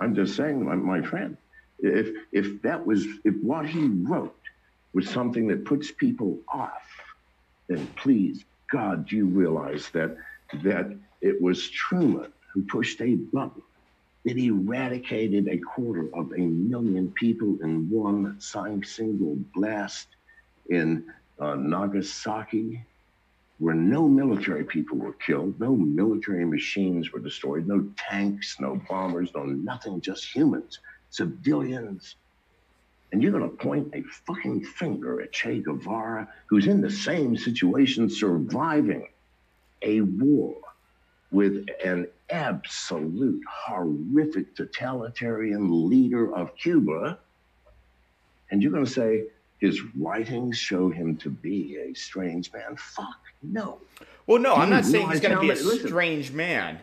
I'm 0.00 0.14
just 0.14 0.36
saying 0.36 0.64
my, 0.64 0.74
my 0.74 1.02
friend 1.02 1.36
if 1.78 2.14
if 2.32 2.62
that 2.62 2.84
was 2.84 3.06
if 3.24 3.34
what 3.42 3.66
he 3.66 3.86
wrote 3.86 4.34
was 4.94 5.08
something 5.08 5.46
that 5.48 5.64
puts 5.64 5.90
people 5.92 6.38
off 6.48 6.82
then 7.68 7.86
please 7.96 8.44
God, 8.70 9.06
do 9.06 9.16
you 9.16 9.26
realize 9.26 9.88
that 9.90 10.16
that 10.62 10.94
it 11.20 11.40
was 11.40 11.68
Truman 11.70 12.32
who 12.52 12.62
pushed 12.62 13.00
a 13.00 13.14
button 13.14 13.62
that 14.28 14.36
eradicated 14.36 15.48
a 15.48 15.56
quarter 15.56 16.14
of 16.14 16.32
a 16.32 16.40
million 16.40 17.10
people 17.12 17.56
in 17.62 17.88
one 17.88 18.38
single 18.84 19.36
blast 19.54 20.08
in 20.68 21.02
uh, 21.38 21.54
Nagasaki, 21.54 22.84
where 23.58 23.74
no 23.74 24.06
military 24.06 24.64
people 24.64 24.98
were 24.98 25.14
killed, 25.14 25.58
no 25.58 25.74
military 25.74 26.44
machines 26.44 27.10
were 27.10 27.20
destroyed, 27.20 27.66
no 27.66 27.88
tanks, 27.96 28.56
no 28.60 28.78
bombers, 28.86 29.30
no 29.34 29.44
nothing, 29.44 29.98
just 30.02 30.24
humans, 30.26 30.78
civilians. 31.08 32.16
And 33.10 33.22
you're 33.22 33.32
going 33.32 33.48
to 33.48 33.56
point 33.56 33.94
a 33.94 34.02
fucking 34.26 34.62
finger 34.62 35.22
at 35.22 35.32
Che 35.32 35.60
Guevara, 35.60 36.28
who's 36.48 36.66
in 36.66 36.82
the 36.82 36.90
same 36.90 37.34
situation, 37.34 38.10
surviving 38.10 39.08
a 39.80 40.02
war 40.02 40.56
with 41.30 41.66
an 41.84 42.08
absolute 42.30 43.42
horrific 43.48 44.54
totalitarian 44.54 45.88
leader 45.88 46.34
of 46.34 46.54
Cuba. 46.56 47.18
And 48.50 48.62
you're 48.62 48.72
going 48.72 48.84
to 48.84 48.90
say 48.90 49.24
his 49.58 49.82
writings 49.96 50.56
show 50.56 50.88
him 50.88 51.16
to 51.18 51.30
be 51.30 51.76
a 51.76 51.94
strange 51.94 52.52
man. 52.52 52.76
Fuck, 52.76 53.18
no. 53.42 53.78
Well, 54.26 54.40
no, 54.40 54.54
I'm 54.54 54.70
not 54.70 54.84
saying 54.84 55.10
he's 55.10 55.20
going 55.20 55.34
to 55.34 55.40
be 55.40 55.50
a 55.50 55.56
strange 55.56 56.32
man, 56.32 56.78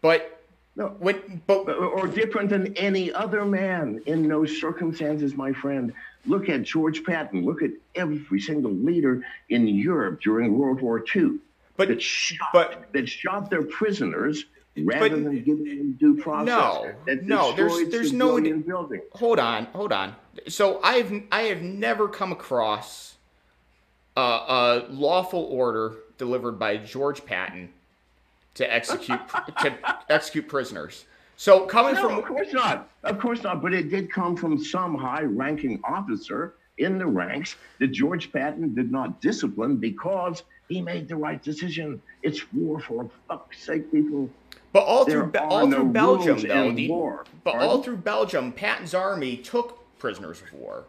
but 0.00 0.42
no, 0.74 0.88
when, 1.00 1.42
but, 1.46 1.68
or 1.68 2.06
different 2.06 2.48
than 2.48 2.74
any 2.76 3.12
other 3.12 3.44
man 3.44 4.00
in 4.06 4.26
those 4.26 4.58
circumstances, 4.58 5.34
my 5.34 5.52
friend. 5.52 5.92
Look 6.24 6.48
at 6.48 6.62
George 6.62 7.04
Patton. 7.04 7.44
Look 7.44 7.62
at 7.62 7.72
every 7.94 8.40
single 8.40 8.70
leader 8.70 9.22
in 9.50 9.66
Europe 9.66 10.20
during 10.22 10.56
World 10.56 10.80
War 10.80 11.04
II 11.14 11.40
but, 11.76 11.88
that 11.88 12.02
shot, 12.02 12.48
but, 12.52 12.92
that 12.92 13.08
shot 13.08 13.50
their 13.50 13.62
prisoners 13.62 14.44
rather 14.76 15.08
but, 15.10 15.24
than 15.24 15.42
giving 15.42 15.64
them 15.64 15.92
due 15.92 16.16
process. 16.22 16.46
No, 16.46 16.94
no, 17.22 17.52
there's 17.52 17.90
there's 17.90 18.12
no 18.12 18.40
building. 18.40 19.02
Hold 19.12 19.38
on, 19.38 19.66
hold 19.66 19.92
on. 19.92 20.14
So 20.48 20.80
I've 20.82 21.12
I 21.30 21.42
have 21.42 21.62
never 21.62 22.08
come 22.08 22.32
across 22.32 23.16
a, 24.16 24.20
a 24.20 24.86
lawful 24.90 25.44
order 25.44 25.96
delivered 26.18 26.58
by 26.58 26.76
George 26.78 27.24
Patton 27.24 27.70
to 28.54 28.72
execute 28.72 29.20
to 29.60 29.74
execute 30.08 30.48
prisoners. 30.48 31.04
So 31.36 31.66
coming 31.66 31.94
no, 31.94 32.08
from 32.08 32.18
of 32.18 32.24
course 32.24 32.52
not, 32.52 32.88
of 33.04 33.18
course 33.18 33.42
not. 33.42 33.62
But 33.62 33.74
it 33.74 33.90
did 33.90 34.12
come 34.12 34.36
from 34.36 34.62
some 34.62 34.96
high-ranking 34.96 35.80
officer 35.84 36.54
in 36.78 36.98
the 36.98 37.06
ranks 37.06 37.56
that 37.78 37.88
George 37.88 38.32
Patton 38.32 38.74
did 38.74 38.90
not 38.90 39.20
discipline 39.20 39.76
because 39.76 40.42
he 40.68 40.80
made 40.80 41.08
the 41.08 41.16
right 41.16 41.42
decision. 41.42 42.00
It's 42.22 42.52
war 42.52 42.80
for 42.80 43.10
fuck's 43.28 43.62
sake, 43.62 43.90
people. 43.92 44.30
But 44.72 44.84
all 44.84 45.04
there 45.04 45.28
through 45.28 45.40
all 45.40 45.66
no 45.66 45.76
through 45.76 45.92
Belgium, 45.92 46.40
though, 46.40 46.72
the, 46.72 46.88
war. 46.88 47.26
but 47.44 47.56
all 47.56 47.82
through 47.82 47.98
Belgium, 47.98 48.52
Patton's 48.52 48.94
army 48.94 49.36
took 49.36 49.78
prisoners 49.98 50.40
of 50.40 50.52
war. 50.54 50.84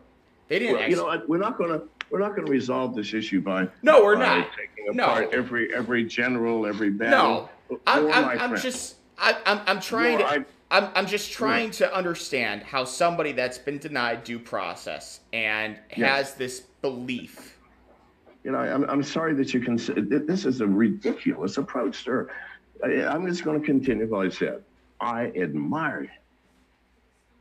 They 0.48 0.60
didn't. 0.60 0.76
Well, 0.78 0.90
you 0.90 0.96
know, 0.96 1.24
we're 1.28 1.38
not 1.38 1.58
going 1.58 1.72
to 1.72 1.86
we're 2.10 2.20
not 2.20 2.36
going 2.36 2.46
to 2.46 2.52
resolve 2.52 2.96
this 2.96 3.14
issue 3.14 3.42
by 3.42 3.68
no, 3.82 4.04
we're 4.04 4.16
by 4.16 4.40
not 4.40 4.48
taking 4.58 5.00
apart 5.00 5.32
no. 5.32 5.38
every 5.38 5.74
every 5.74 6.06
general, 6.06 6.66
every 6.66 6.92
battle. 6.92 7.50
No, 7.70 7.80
I'm, 7.86 8.12
I'm, 8.12 8.40
I'm 8.40 8.58
just 8.58 8.96
I, 9.18 9.38
I'm 9.46 9.62
I'm 9.68 9.82
trying 9.82 10.20
to. 10.20 10.26
I, 10.26 10.46
I'm, 10.74 10.90
I'm 10.96 11.06
just 11.06 11.30
hmm. 11.30 11.38
trying 11.38 11.72
to 11.72 11.96
understand 11.96 12.64
how 12.64 12.84
somebody 12.84 13.32
that's 13.32 13.60
been 13.60 13.78
denied 13.78 14.24
due 14.24 14.40
process 14.40 15.22
and 15.32 15.80
yes. 15.96 16.10
has 16.10 16.34
this 16.34 16.62
belief. 16.82 17.58
You 18.44 18.52
know, 18.52 18.58
I'm, 18.58 18.84
I'm 18.90 19.04
sorry 19.04 19.36
that 19.36 19.54
you 19.54 19.62
can. 19.62 19.78
This 20.26 20.46
is 20.46 20.60
a 20.60 20.68
ridiculous 20.68 21.58
approach, 21.58 22.04
sir. 22.04 22.30
I, 22.84 23.06
I'm 23.06 23.26
just 23.26 23.46
going 23.46 23.60
to 23.62 23.66
continue 23.66 24.08
what 24.08 24.26
I 24.26 24.30
said. 24.30 24.64
I 25.00 25.28
admire 25.28 26.02
him 26.02 26.10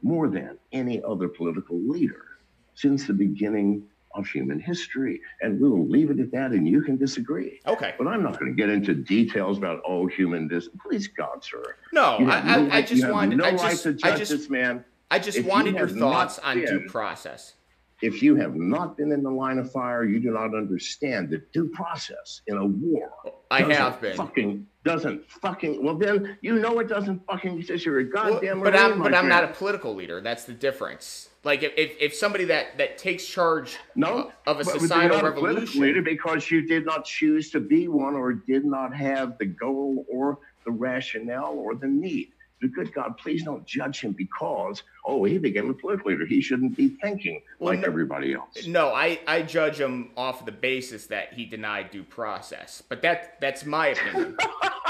more 0.02 0.28
than 0.28 0.58
any 0.72 1.02
other 1.02 1.28
political 1.28 1.80
leader 1.80 2.26
since 2.74 3.06
the 3.06 3.14
beginning 3.14 3.82
of 4.14 4.26
human 4.26 4.60
history. 4.60 5.20
And 5.40 5.60
we 5.60 5.68
will 5.68 5.86
leave 5.86 6.10
it 6.10 6.20
at 6.20 6.30
that, 6.32 6.52
and 6.52 6.66
you 6.68 6.82
can 6.82 6.96
disagree. 6.96 7.60
Okay. 7.66 7.94
But 7.98 8.08
I'm 8.08 8.22
not 8.22 8.38
going 8.38 8.54
to 8.54 8.56
get 8.56 8.68
into 8.68 8.94
details 8.94 9.58
about, 9.58 9.82
oh, 9.86 10.06
human 10.06 10.48
this. 10.48 10.68
Please, 10.80 11.08
God, 11.08 11.42
sir. 11.42 11.76
No, 11.92 12.16
I, 12.16 12.20
no, 12.20 12.70
I, 12.70 12.76
I, 12.78 12.82
just 12.82 13.08
wanted. 13.08 13.38
No 13.38 13.44
I 13.44 13.50
just, 13.52 13.64
right 13.64 13.78
to 13.78 13.92
judge 13.94 14.12
I 14.12 14.16
just, 14.16 14.30
this 14.30 14.50
man. 14.50 14.84
I 15.10 15.18
just 15.18 15.38
if 15.38 15.46
wanted 15.46 15.74
you 15.74 15.78
your 15.78 15.88
thoughts 15.88 16.38
on 16.38 16.60
due 16.60 16.86
process. 16.88 17.54
if 18.02 18.22
you 18.22 18.34
have 18.36 18.56
not 18.56 18.96
been 18.96 19.12
in 19.12 19.22
the 19.22 19.30
line 19.30 19.58
of 19.58 19.70
fire, 19.70 20.04
you 20.04 20.18
do 20.18 20.32
not 20.32 20.54
understand 20.54 21.30
the 21.30 21.38
due 21.52 21.68
process 21.68 22.42
in 22.48 22.56
a 22.56 22.66
war. 22.66 23.10
I 23.50 23.62
have 23.62 24.00
been. 24.00 24.16
Fucking 24.16 24.66
doesn't 24.84 25.30
fucking. 25.30 25.82
Well, 25.82 25.96
then 25.96 26.36
you 26.40 26.58
know 26.58 26.80
it 26.80 26.88
doesn't 26.88 27.24
fucking 27.26 27.58
exist. 27.58 27.86
You're 27.86 28.00
a 28.00 28.04
goddamn. 28.04 28.60
Well, 28.60 28.72
but 28.72 28.78
I'm 28.78 29.00
but 29.00 29.14
I'm 29.14 29.28
not 29.28 29.44
a 29.44 29.48
political 29.48 29.94
leader. 29.94 30.20
That's 30.20 30.44
the 30.44 30.52
difference. 30.52 31.28
Like 31.44 31.62
if, 31.62 31.72
if, 31.76 31.96
if 32.00 32.14
somebody 32.14 32.44
that, 32.44 32.78
that 32.78 32.98
takes 32.98 33.26
charge 33.26 33.76
No, 33.96 34.30
of 34.46 34.60
a 34.60 34.64
societal 34.64 35.18
a 35.18 35.24
revolution. 35.24 35.80
leader 35.82 36.00
because 36.02 36.50
you 36.50 36.62
did 36.62 36.86
not 36.86 37.04
choose 37.04 37.50
to 37.50 37.60
be 37.60 37.88
one, 37.88 38.14
or 38.14 38.32
did 38.32 38.64
not 38.64 38.94
have 38.94 39.38
the 39.38 39.46
goal, 39.46 40.06
or 40.08 40.38
the 40.64 40.70
rationale, 40.70 41.54
or 41.54 41.74
the 41.74 41.88
need. 41.88 42.32
The 42.60 42.68
good 42.68 42.94
God, 42.94 43.18
please 43.18 43.42
don't 43.42 43.66
judge 43.66 44.02
him 44.02 44.12
because 44.12 44.84
oh 45.04 45.24
he 45.24 45.36
became 45.36 45.68
a 45.68 45.74
political 45.74 46.12
leader. 46.12 46.24
He 46.24 46.40
shouldn't 46.40 46.76
be 46.76 46.90
thinking 47.02 47.42
Well, 47.58 47.72
like 47.72 47.80
no- 47.80 47.88
everybody 47.88 48.34
else. 48.34 48.64
No, 48.68 48.94
I, 48.94 49.18
I 49.26 49.42
judge 49.42 49.80
him 49.80 50.10
off 50.16 50.44
the 50.46 50.52
basis 50.52 51.06
that 51.08 51.32
he 51.32 51.44
denied 51.44 51.90
due 51.90 52.04
process. 52.04 52.80
But 52.88 53.02
that 53.02 53.40
that's 53.40 53.64
my 53.66 53.88
opinion. 53.88 54.36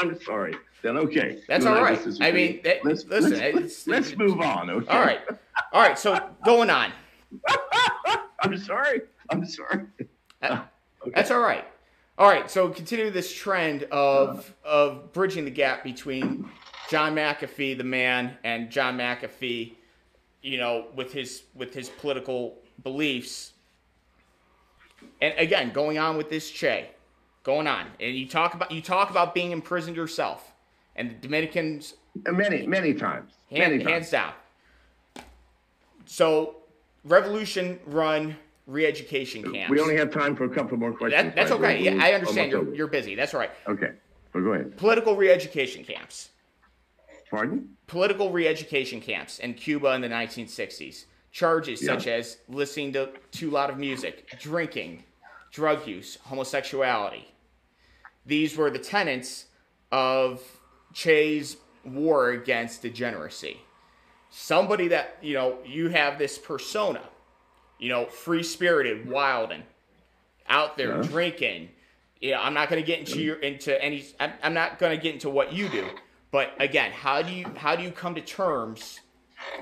I'm 0.00 0.20
sorry. 0.22 0.54
Then 0.82 0.96
okay. 0.96 1.42
That's 1.46 1.66
all 1.66 1.74
right. 1.74 1.80
I 1.80 1.90
right. 1.90 2.04
disagree. 2.04 2.26
I 2.26 2.32
mean, 2.32 2.60
that- 2.64 2.84
let's, 2.84 3.04
listen, 3.04 3.32
let's, 3.32 3.56
it's- 3.56 3.86
let's 3.86 4.16
move 4.16 4.40
on. 4.40 4.70
Okay. 4.70 4.88
All 4.88 5.00
right. 5.00 5.20
All 5.72 5.82
right, 5.82 5.98
so 5.98 6.18
going 6.44 6.70
on. 6.70 6.92
I'm 8.42 8.56
sorry. 8.58 9.02
I'm 9.30 9.44
sorry. 9.46 9.84
Uh, 10.42 10.62
That's 11.14 11.30
all 11.30 11.40
right. 11.40 11.64
All 12.18 12.28
right, 12.28 12.50
so 12.50 12.68
continue 12.68 13.10
this 13.10 13.32
trend 13.32 13.84
of 13.84 14.54
of 14.64 15.12
bridging 15.12 15.44
the 15.46 15.50
gap 15.50 15.82
between 15.84 16.50
John 16.90 17.14
McAfee, 17.14 17.78
the 17.78 17.84
man, 17.84 18.36
and 18.44 18.70
John 18.70 18.98
McAfee, 18.98 19.72
you 20.42 20.58
know, 20.58 20.86
with 20.94 21.12
his 21.12 21.44
with 21.54 21.72
his 21.72 21.88
political 21.88 22.58
beliefs. 22.82 23.52
And 25.22 25.32
again, 25.38 25.70
going 25.72 25.96
on 25.98 26.16
with 26.18 26.28
this 26.28 26.50
Che, 26.50 26.90
going 27.42 27.66
on, 27.66 27.86
and 28.00 28.14
you 28.16 28.26
talk 28.28 28.54
about 28.54 28.70
you 28.70 28.80
talk 28.82 29.10
about 29.10 29.34
being 29.34 29.50
imprisoned 29.52 29.96
yourself, 29.96 30.52
and 30.96 31.10
the 31.10 31.14
Dominicans 31.14 31.94
Many, 32.26 32.66
many 32.66 32.92
times. 32.94 33.32
hand, 33.50 33.72
many 33.72 33.78
times. 33.84 33.90
hands 33.90 34.10
down. 34.10 34.32
So, 36.06 36.56
revolution 37.04 37.78
run 37.86 38.36
re-education 38.66 39.52
camps. 39.52 39.70
We 39.70 39.80
only 39.80 39.96
have 39.96 40.10
time 40.12 40.34
for 40.36 40.44
a 40.44 40.48
couple 40.48 40.76
more 40.76 40.92
questions. 40.92 41.22
That, 41.22 41.36
that's 41.36 41.50
Mike. 41.50 41.60
okay. 41.60 41.82
We're- 41.82 41.96
Yeah, 41.96 42.04
I 42.04 42.12
understand. 42.12 42.50
You're, 42.50 42.60
over. 42.60 42.74
you're 42.74 42.86
busy. 42.88 43.14
That's 43.14 43.32
all 43.34 43.40
right. 43.40 43.50
Okay. 43.68 43.92
But 44.32 44.40
go 44.40 44.52
ahead. 44.52 44.76
Political 44.76 45.16
re-education 45.16 45.84
camps. 45.84 46.30
Pardon? 47.30 47.76
Political 47.86 48.30
re-education 48.30 49.00
camps 49.00 49.38
in 49.38 49.54
Cuba 49.54 49.92
in 49.94 50.00
the 50.00 50.08
1960s. 50.08 51.04
Charges 51.32 51.80
Yeah. 51.82 51.94
such 51.94 52.06
as 52.08 52.38
listening 52.48 52.92
to 52.94 53.10
too 53.30 53.50
loud 53.50 53.70
of 53.70 53.78
music, 53.78 54.28
drinking, 54.40 55.04
drug 55.50 55.86
use, 55.86 56.16
homosexuality. 56.24 57.26
These 58.26 58.56
were 58.56 58.70
the 58.70 58.78
tenets 58.78 59.46
of 59.90 60.42
Che's 60.92 61.56
war 61.84 62.30
against 62.30 62.82
degeneracy. 62.82 63.58
Somebody 64.30 64.88
that, 64.88 65.16
you 65.22 65.34
know, 65.34 65.58
you 65.64 65.88
have 65.88 66.18
this 66.18 66.38
persona, 66.38 67.02
you 67.78 67.88
know, 67.88 68.06
free 68.06 68.42
spirited, 68.42 69.08
wild, 69.08 69.50
and 69.50 69.64
out 70.48 70.76
there 70.76 70.96
Yeah. 70.96 71.02
drinking. 71.02 71.70
Yeah, 72.20 72.40
I'm 72.40 72.54
not 72.54 72.68
going 72.68 72.80
to 72.82 72.86
get 72.86 72.98
into 73.00 73.20
your 73.20 73.36
into 73.36 73.82
any. 73.82 74.04
I'm, 74.20 74.32
I'm 74.42 74.54
not 74.54 74.78
going 74.78 74.96
to 74.96 75.02
get 75.02 75.14
into 75.14 75.30
what 75.30 75.52
you 75.52 75.68
do. 75.68 75.88
But 76.30 76.52
again, 76.60 76.92
how 76.92 77.22
do 77.22 77.32
you 77.32 77.46
how 77.56 77.74
do 77.74 77.82
you 77.82 77.90
come 77.90 78.14
to 78.14 78.20
terms 78.20 79.00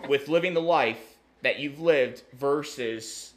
with 0.08 0.28
living 0.28 0.54
the 0.54 0.60
life 0.60 1.16
that 1.42 1.60
you've 1.60 1.80
lived 1.80 2.24
versus 2.34 3.32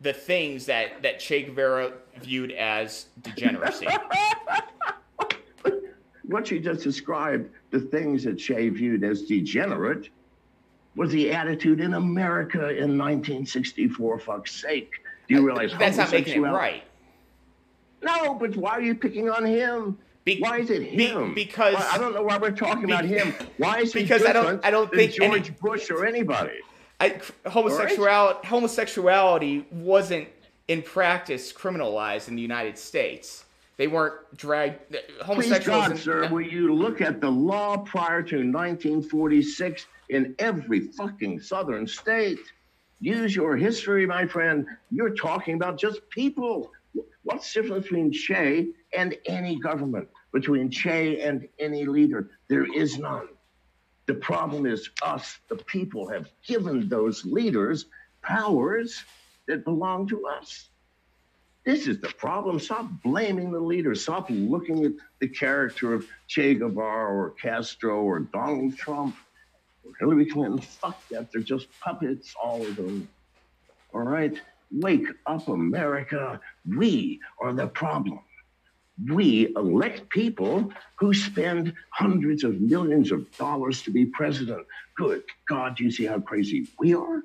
the 0.00 0.12
things 0.12 0.66
that 0.66 1.02
that 1.02 1.18
Che 1.20 1.42
Guevara 1.44 1.92
viewed 2.20 2.52
as 2.52 3.06
degeneracy? 3.22 3.86
What 6.24 6.50
you 6.50 6.60
just 6.60 6.82
described, 6.84 7.48
the 7.70 7.80
things 7.80 8.24
that 8.24 8.36
Che 8.36 8.68
viewed 8.68 9.02
as 9.02 9.22
degenerate, 9.22 10.10
was 10.94 11.10
the 11.10 11.32
attitude 11.32 11.80
in 11.80 11.94
America 11.94 12.68
in 12.68 12.98
1964. 12.98 14.18
Fuck's 14.18 14.54
sake! 14.60 14.92
Do 15.26 15.34
you 15.36 15.40
uh, 15.40 15.44
realize 15.44 15.72
That's 15.78 15.96
not 15.96 16.12
making 16.12 16.44
it 16.44 16.48
right. 16.48 16.84
No, 18.02 18.34
but 18.34 18.54
why 18.56 18.72
are 18.72 18.82
you 18.82 18.94
picking 18.94 19.30
on 19.30 19.44
him? 19.46 19.96
Be- 20.24 20.38
why 20.40 20.58
is 20.58 20.68
it 20.68 20.80
be- 20.94 21.06
him? 21.06 21.32
because- 21.32 21.74
Why- 21.74 21.90
I 21.94 21.98
don't 21.98 22.14
know 22.14 22.22
why 22.22 22.36
we're 22.36 22.50
talking 22.50 22.84
about 22.84 23.06
him. 23.06 23.32
Why 23.56 23.78
is 23.78 23.94
he 23.94 24.02
because 24.02 24.26
I 24.26 24.32
don't- 24.34 24.62
I 24.62 24.70
don't 24.70 24.92
think 24.92 25.18
any- 25.22 25.40
George 25.40 25.58
Bush 25.58 25.90
or 25.90 26.04
anybody? 26.04 26.58
I, 27.00 27.20
homosexuality 27.46 28.46
homosexuality 28.46 29.66
wasn't 29.70 30.28
in 30.66 30.82
practice 30.82 31.52
criminalized 31.52 32.28
in 32.28 32.36
the 32.36 32.42
United 32.42 32.76
States. 32.78 33.44
They 33.76 33.86
weren't 33.86 34.36
dragged. 34.36 34.96
Please 35.20 35.56
God, 35.60 35.96
sir, 35.96 36.28
will 36.28 36.40
you 36.40 36.74
look 36.74 37.00
at 37.00 37.20
the 37.20 37.30
law 37.30 37.76
prior 37.76 38.22
to 38.22 38.36
1946 38.38 39.86
in 40.08 40.34
every 40.40 40.80
fucking 40.80 41.40
southern 41.40 41.86
state? 41.86 42.40
Use 43.00 43.36
your 43.36 43.56
history, 43.56 44.04
my 44.04 44.26
friend. 44.26 44.66
You're 44.90 45.14
talking 45.14 45.54
about 45.54 45.78
just 45.78 46.00
people. 46.10 46.72
What's 47.22 47.52
the 47.54 47.62
difference 47.62 47.84
between 47.84 48.10
Che 48.10 48.68
and 48.92 49.16
any 49.26 49.60
government? 49.60 50.08
Between 50.32 50.70
Che 50.70 51.20
and 51.20 51.48
any 51.60 51.84
leader? 51.84 52.30
There 52.48 52.66
is 52.74 52.98
none. 52.98 53.28
The 54.08 54.14
problem 54.14 54.64
is 54.64 54.88
us, 55.02 55.38
the 55.48 55.56
people, 55.56 56.08
have 56.08 56.30
given 56.42 56.88
those 56.88 57.26
leaders 57.26 57.84
powers 58.22 59.04
that 59.46 59.64
belong 59.64 60.08
to 60.08 60.26
us. 60.26 60.70
This 61.64 61.86
is 61.86 62.00
the 62.00 62.08
problem. 62.08 62.58
Stop 62.58 62.86
blaming 63.04 63.52
the 63.52 63.60
leaders. 63.60 64.00
Stop 64.02 64.28
looking 64.30 64.86
at 64.86 64.92
the 65.18 65.28
character 65.28 65.92
of 65.92 66.06
Che 66.26 66.54
Guevara 66.54 67.14
or 67.14 67.30
Castro 67.32 68.02
or 68.02 68.20
Donald 68.20 68.78
Trump 68.78 69.14
or 69.84 69.92
Hillary 70.00 70.24
Clinton. 70.24 70.58
Fuck 70.58 71.06
that. 71.10 71.30
They're 71.30 71.42
just 71.42 71.68
puppets, 71.78 72.34
all 72.42 72.66
of 72.66 72.76
them. 72.76 73.06
All 73.92 74.00
right? 74.00 74.40
Wake 74.72 75.06
up, 75.26 75.48
America. 75.48 76.40
We 76.66 77.20
are 77.42 77.52
the 77.52 77.66
problem. 77.66 78.20
We 79.06 79.54
elect 79.54 80.10
people 80.10 80.72
who 80.96 81.14
spend 81.14 81.72
hundreds 81.90 82.42
of 82.42 82.60
millions 82.60 83.12
of 83.12 83.30
dollars 83.36 83.82
to 83.82 83.92
be 83.92 84.06
president. 84.06 84.66
Good 84.96 85.22
God, 85.48 85.76
do 85.76 85.84
you 85.84 85.90
see 85.90 86.04
how 86.04 86.18
crazy 86.18 86.66
we 86.80 86.94
are? 86.94 87.22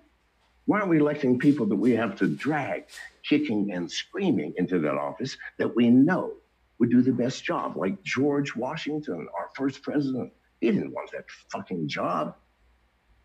Why 0.65 0.81
are 0.81 0.87
we 0.87 0.99
electing 0.99 1.39
people 1.39 1.65
that 1.65 1.75
we 1.75 1.91
have 1.91 2.15
to 2.19 2.27
drag, 2.27 2.85
kicking 3.27 3.73
and 3.73 3.91
screaming 3.91 4.53
into 4.57 4.79
that 4.79 4.95
office 4.95 5.35
that 5.57 5.75
we 5.75 5.89
know 5.89 6.33
would 6.79 6.91
do 6.91 7.01
the 7.01 7.11
best 7.11 7.43
job? 7.43 7.75
Like 7.75 8.01
George 8.03 8.55
Washington, 8.55 9.27
our 9.37 9.49
first 9.55 9.81
president. 9.81 10.31
He 10.61 10.71
didn't 10.71 10.93
want 10.93 11.11
that 11.11 11.25
fucking 11.51 11.87
job. 11.89 12.35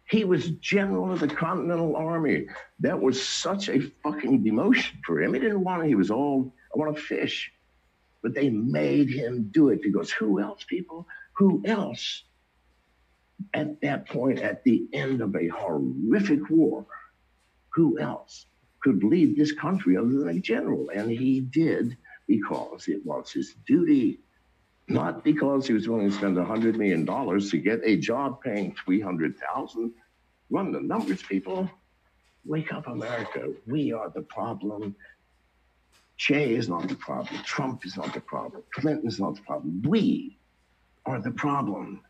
He 0.09 0.25
was 0.25 0.51
general 0.53 1.13
of 1.13 1.21
the 1.21 1.29
Continental 1.29 1.95
Army. 1.95 2.47
That 2.81 2.99
was 2.99 3.23
such 3.23 3.69
a 3.69 3.81
fucking 4.03 4.43
demotion 4.43 4.95
for 5.05 5.21
him. 5.21 5.35
He 5.35 5.41
didn't 5.41 5.63
want 5.63 5.85
it. 5.85 5.89
He 5.89 5.95
was 5.95 6.11
all, 6.11 6.53
I 6.75 6.79
want 6.79 6.97
to 6.97 7.03
fish. 7.03 7.53
But 8.23 8.35
they 8.35 8.51
made 8.51 9.11
him 9.11 9.51
do 9.53 9.69
it 9.69 9.83
because 9.83 10.11
who 10.11 10.41
else, 10.41 10.65
people? 10.69 11.07
Who 11.37 11.63
else 11.65 12.25
at 13.55 13.81
that 13.83 14.09
point, 14.09 14.41
at 14.41 14.65
the 14.65 14.89
end 14.93 15.21
of 15.21 15.35
a 15.37 15.49
horrific 15.49 16.51
war, 16.51 16.87
who 17.71 17.99
else 17.99 18.47
could 18.83 19.05
lead 19.05 19.37
this 19.37 19.53
country 19.53 19.97
other 19.97 20.09
than 20.09 20.29
a 20.29 20.41
general? 20.41 20.91
And 20.93 21.11
he 21.11 21.41
did 21.41 21.97
because 22.27 22.89
it 22.89 23.05
was 23.07 23.31
his 23.31 23.55
duty, 23.67 24.21
not 24.89 25.23
because 25.23 25.67
he 25.67 25.75
was 25.75 25.89
willing 25.89 26.11
to 26.11 26.17
spend 26.17 26.37
$100 26.37 26.75
million 26.77 27.07
to 27.07 27.59
get 27.59 27.81
a 27.85 27.97
job 27.97 28.43
paying 28.43 28.75
300000 28.85 29.93
Run 30.51 30.73
the 30.73 30.81
numbers, 30.81 31.23
people. 31.23 31.71
Wake 32.45 32.73
up, 32.73 32.87
America. 32.87 33.53
We 33.67 33.93
are 33.93 34.09
the 34.09 34.23
problem. 34.23 34.97
Che 36.19 36.55
is 36.55 36.69
not 36.69 36.89
the 36.89 36.97
problem. 36.97 37.43
Trump 37.45 37.87
is 37.87 37.97
not 37.97 38.13
the 38.13 38.21
problem. 38.21 38.63
Clinton 38.75 39.09
is 39.09 39.19
not 39.19 39.37
the 39.37 39.43
problem. 39.43 39.83
We 39.83 40.39
are 41.07 41.21
the 41.21 41.31
problem. 41.31 42.03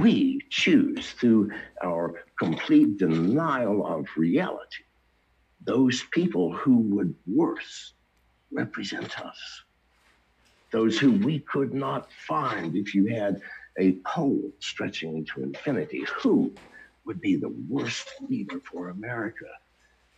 We 0.00 0.40
choose 0.50 1.12
through 1.12 1.52
our 1.82 2.24
complete 2.38 2.98
denial 2.98 3.86
of 3.86 4.06
reality 4.16 4.84
those 5.68 6.02
people 6.12 6.52
who 6.52 6.78
would 6.78 7.14
worse 7.26 7.92
represent 8.50 9.20
us. 9.20 9.38
Those 10.72 10.98
who 10.98 11.12
we 11.12 11.40
could 11.40 11.74
not 11.74 12.10
find 12.26 12.74
if 12.76 12.94
you 12.94 13.06
had 13.06 13.40
a 13.78 13.92
pole 14.06 14.50
stretching 14.60 15.16
into 15.18 15.42
infinity. 15.42 16.04
Who 16.22 16.52
would 17.04 17.20
be 17.20 17.36
the 17.36 17.54
worst 17.68 18.08
leader 18.28 18.60
for 18.60 18.88
America? 18.90 19.46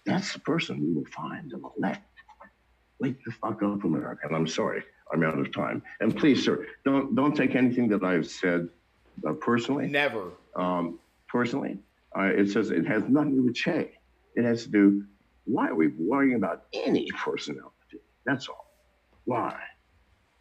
That's 0.07 0.32
the 0.32 0.41
person 0.41 0.80
we 0.80 0.93
will 0.93 1.11
find 1.11 1.53
and 1.53 1.64
elect. 1.76 2.09
Wake 3.01 3.22
the 3.24 3.32
fuck 3.32 3.62
up, 3.62 3.84
America. 3.84 4.26
And 4.26 4.36
I'm 4.36 4.46
sorry, 4.46 4.82
I'm 5.12 5.22
out 5.24 5.38
of 5.38 5.53
time. 5.53 5.82
And 6.01 6.16
please, 6.16 6.44
sir, 6.44 6.66
don't 6.84 7.14
don't 7.14 7.34
take 7.36 7.55
anything 7.55 7.88
that 7.88 8.03
I've 8.05 8.26
said 8.28 8.68
uh, 9.26 9.32
personally. 9.34 9.88
Never. 9.88 10.32
Um, 10.55 10.98
personally, 11.28 11.78
Uh, 12.16 12.22
it 12.40 12.51
says 12.51 12.70
it 12.70 12.86
has 12.86 13.03
nothing 13.09 13.30
to 13.32 13.36
do 13.36 13.44
with 13.46 13.55
Che. 13.55 13.92
It 14.34 14.44
has 14.44 14.64
to 14.64 14.70
do, 14.70 15.05
why 15.44 15.68
are 15.68 15.74
we 15.74 15.88
worrying 15.88 16.34
about 16.36 16.64
any 16.72 17.07
personality? 17.12 17.98
That's 18.24 18.48
all. 18.48 18.66
Why? 19.24 19.57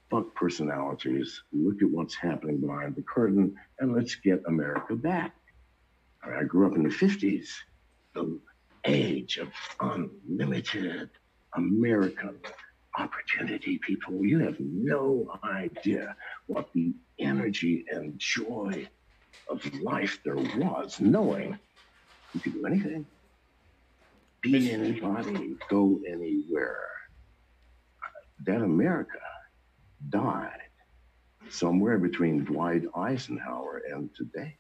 Fuck 0.10 0.34
personalities. 0.36 1.44
Look 1.54 1.82
at 1.84 1.90
what's 1.90 2.16
happening 2.16 2.60
behind 2.60 2.96
the 2.96 3.04
curtain 3.04 3.56
and 3.80 3.94
let's 3.96 4.16
get 4.16 4.42
America 4.48 4.96
back. 4.96 5.36
I, 6.24 6.30
mean, 6.30 6.38
I 6.40 6.44
grew 6.44 6.66
up 6.68 6.76
in 6.76 6.84
the 6.84 6.90
50s, 6.90 7.48
the 8.16 8.40
age 8.86 9.38
of 9.38 9.50
unlimited 9.80 11.10
American 11.56 12.40
opportunity, 12.98 13.80
people. 13.80 14.26
You 14.26 14.40
have 14.40 14.60
no 14.60 15.32
idea 15.44 16.16
what 16.48 16.70
the 16.74 16.94
energy 17.20 17.86
and 17.92 18.18
joy 18.18 18.88
of 19.50 19.74
life 19.82 20.20
there 20.24 20.36
was, 20.36 21.00
knowing 21.00 21.58
you 22.34 22.40
could 22.40 22.54
do 22.54 22.66
anything, 22.66 23.06
be 24.42 24.72
anybody, 24.72 25.56
go 25.70 26.00
anywhere. 26.08 26.88
That 28.46 28.62
America 28.62 29.20
died 30.10 30.62
somewhere 31.50 31.98
between 31.98 32.46
Dwight 32.46 32.84
Eisenhower 32.96 33.82
and 33.92 34.10
today. 34.16 34.56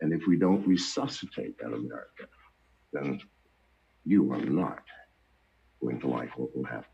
And 0.00 0.12
if 0.12 0.26
we 0.26 0.36
don't 0.36 0.66
resuscitate 0.66 1.58
that 1.58 1.72
America, 1.72 2.26
then 2.92 3.20
you 4.04 4.32
are 4.32 4.40
not 4.40 4.82
going 5.86 6.00
to 6.00 6.08
like 6.08 6.36
what 6.36 6.54
will 6.56 6.64
happen. 6.64 6.84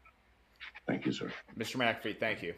Thank 0.86 1.07
you, 1.07 1.12
sir. 1.12 1.32
Mr. 1.59 1.76
McAfee, 1.76 2.18
thank 2.18 2.43
you. 2.43 2.55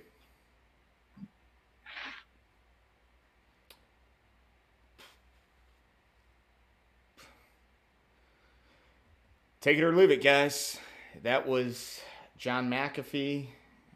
Take 9.60 9.78
it 9.78 9.84
or 9.84 9.94
leave 9.94 10.10
it, 10.10 10.22
guys. 10.22 10.78
That 11.22 11.46
was 11.46 12.00
John 12.36 12.68
McAfee. 12.68 13.46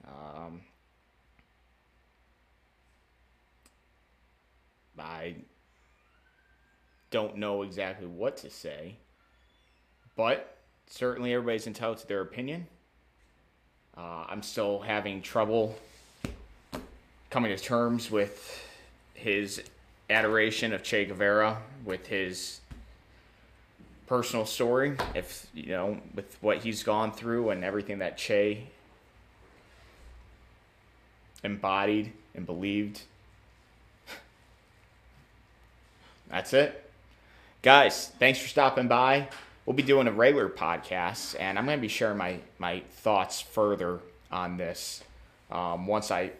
Um, 0.06 0.62
I 4.98 5.34
don't 7.10 7.36
know 7.36 7.62
exactly 7.62 8.06
what 8.06 8.36
to 8.38 8.50
say, 8.50 8.96
but 10.16 10.57
certainly 10.88 11.32
everybody's 11.32 11.66
entitled 11.66 11.98
to 11.98 12.06
their 12.06 12.20
opinion. 12.20 12.66
Uh, 13.96 14.24
I'm 14.28 14.42
still 14.42 14.80
having 14.80 15.22
trouble 15.22 15.76
coming 17.30 17.54
to 17.54 17.62
terms 17.62 18.10
with 18.10 18.64
his 19.14 19.62
adoration 20.08 20.72
of 20.72 20.82
Che 20.82 21.06
Guevara, 21.06 21.58
with 21.84 22.06
his 22.06 22.60
personal 24.06 24.46
story, 24.46 24.96
if 25.14 25.46
you 25.52 25.68
know, 25.68 25.98
with 26.14 26.36
what 26.40 26.58
he's 26.58 26.82
gone 26.82 27.12
through 27.12 27.50
and 27.50 27.62
everything 27.62 27.98
that 27.98 28.16
Che 28.16 28.66
embodied 31.44 32.12
and 32.34 32.46
believed. 32.46 33.02
That's 36.28 36.52
it. 36.52 36.90
Guys, 37.62 38.08
thanks 38.18 38.38
for 38.38 38.48
stopping 38.48 38.88
by. 38.88 39.28
We'll 39.68 39.76
be 39.76 39.82
doing 39.82 40.06
a 40.06 40.12
regular 40.12 40.48
podcast, 40.48 41.36
and 41.38 41.58
I'm 41.58 41.66
going 41.66 41.76
to 41.76 41.82
be 41.82 41.88
sharing 41.88 42.16
my, 42.16 42.38
my 42.58 42.80
thoughts 42.90 43.42
further 43.42 44.00
on 44.32 44.56
this 44.56 45.04
um, 45.50 45.86
once 45.86 46.10
I 46.10 46.30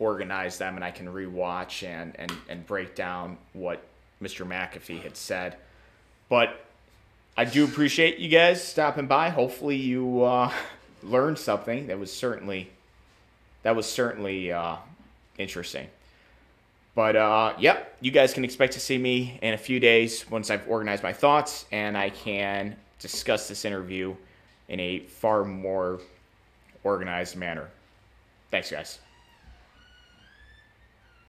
organize 0.00 0.58
them 0.58 0.74
and 0.74 0.84
I 0.84 0.90
can 0.90 1.06
rewatch 1.06 1.86
and, 1.86 2.16
and, 2.18 2.32
and 2.48 2.66
break 2.66 2.96
down 2.96 3.38
what 3.52 3.84
Mr. 4.20 4.44
McAfee 4.44 5.00
had 5.00 5.16
said. 5.16 5.54
But 6.28 6.66
I 7.36 7.44
do 7.44 7.64
appreciate 7.64 8.18
you 8.18 8.28
guys 8.28 8.64
stopping 8.64 9.06
by. 9.06 9.28
Hopefully, 9.28 9.76
you 9.76 10.24
uh, 10.24 10.50
learned 11.04 11.38
something. 11.38 11.86
That 11.86 12.00
was 12.00 12.12
certainly 12.12 12.70
that 13.62 13.76
was 13.76 13.86
certainly 13.86 14.50
uh, 14.50 14.78
interesting. 15.38 15.86
But 16.96 17.14
uh, 17.14 17.52
yep, 17.58 17.94
you 18.00 18.10
guys 18.10 18.32
can 18.32 18.42
expect 18.42 18.72
to 18.72 18.80
see 18.80 18.96
me 18.96 19.38
in 19.42 19.52
a 19.52 19.58
few 19.58 19.78
days 19.78 20.28
once 20.30 20.50
I've 20.50 20.66
organized 20.66 21.02
my 21.02 21.12
thoughts 21.12 21.66
and 21.70 21.96
I 21.96 22.08
can 22.08 22.74
discuss 22.98 23.48
this 23.48 23.66
interview 23.66 24.16
in 24.68 24.80
a 24.80 25.00
far 25.00 25.44
more 25.44 26.00
organized 26.82 27.36
manner. 27.36 27.68
Thanks, 28.50 28.70
guys. 28.70 28.98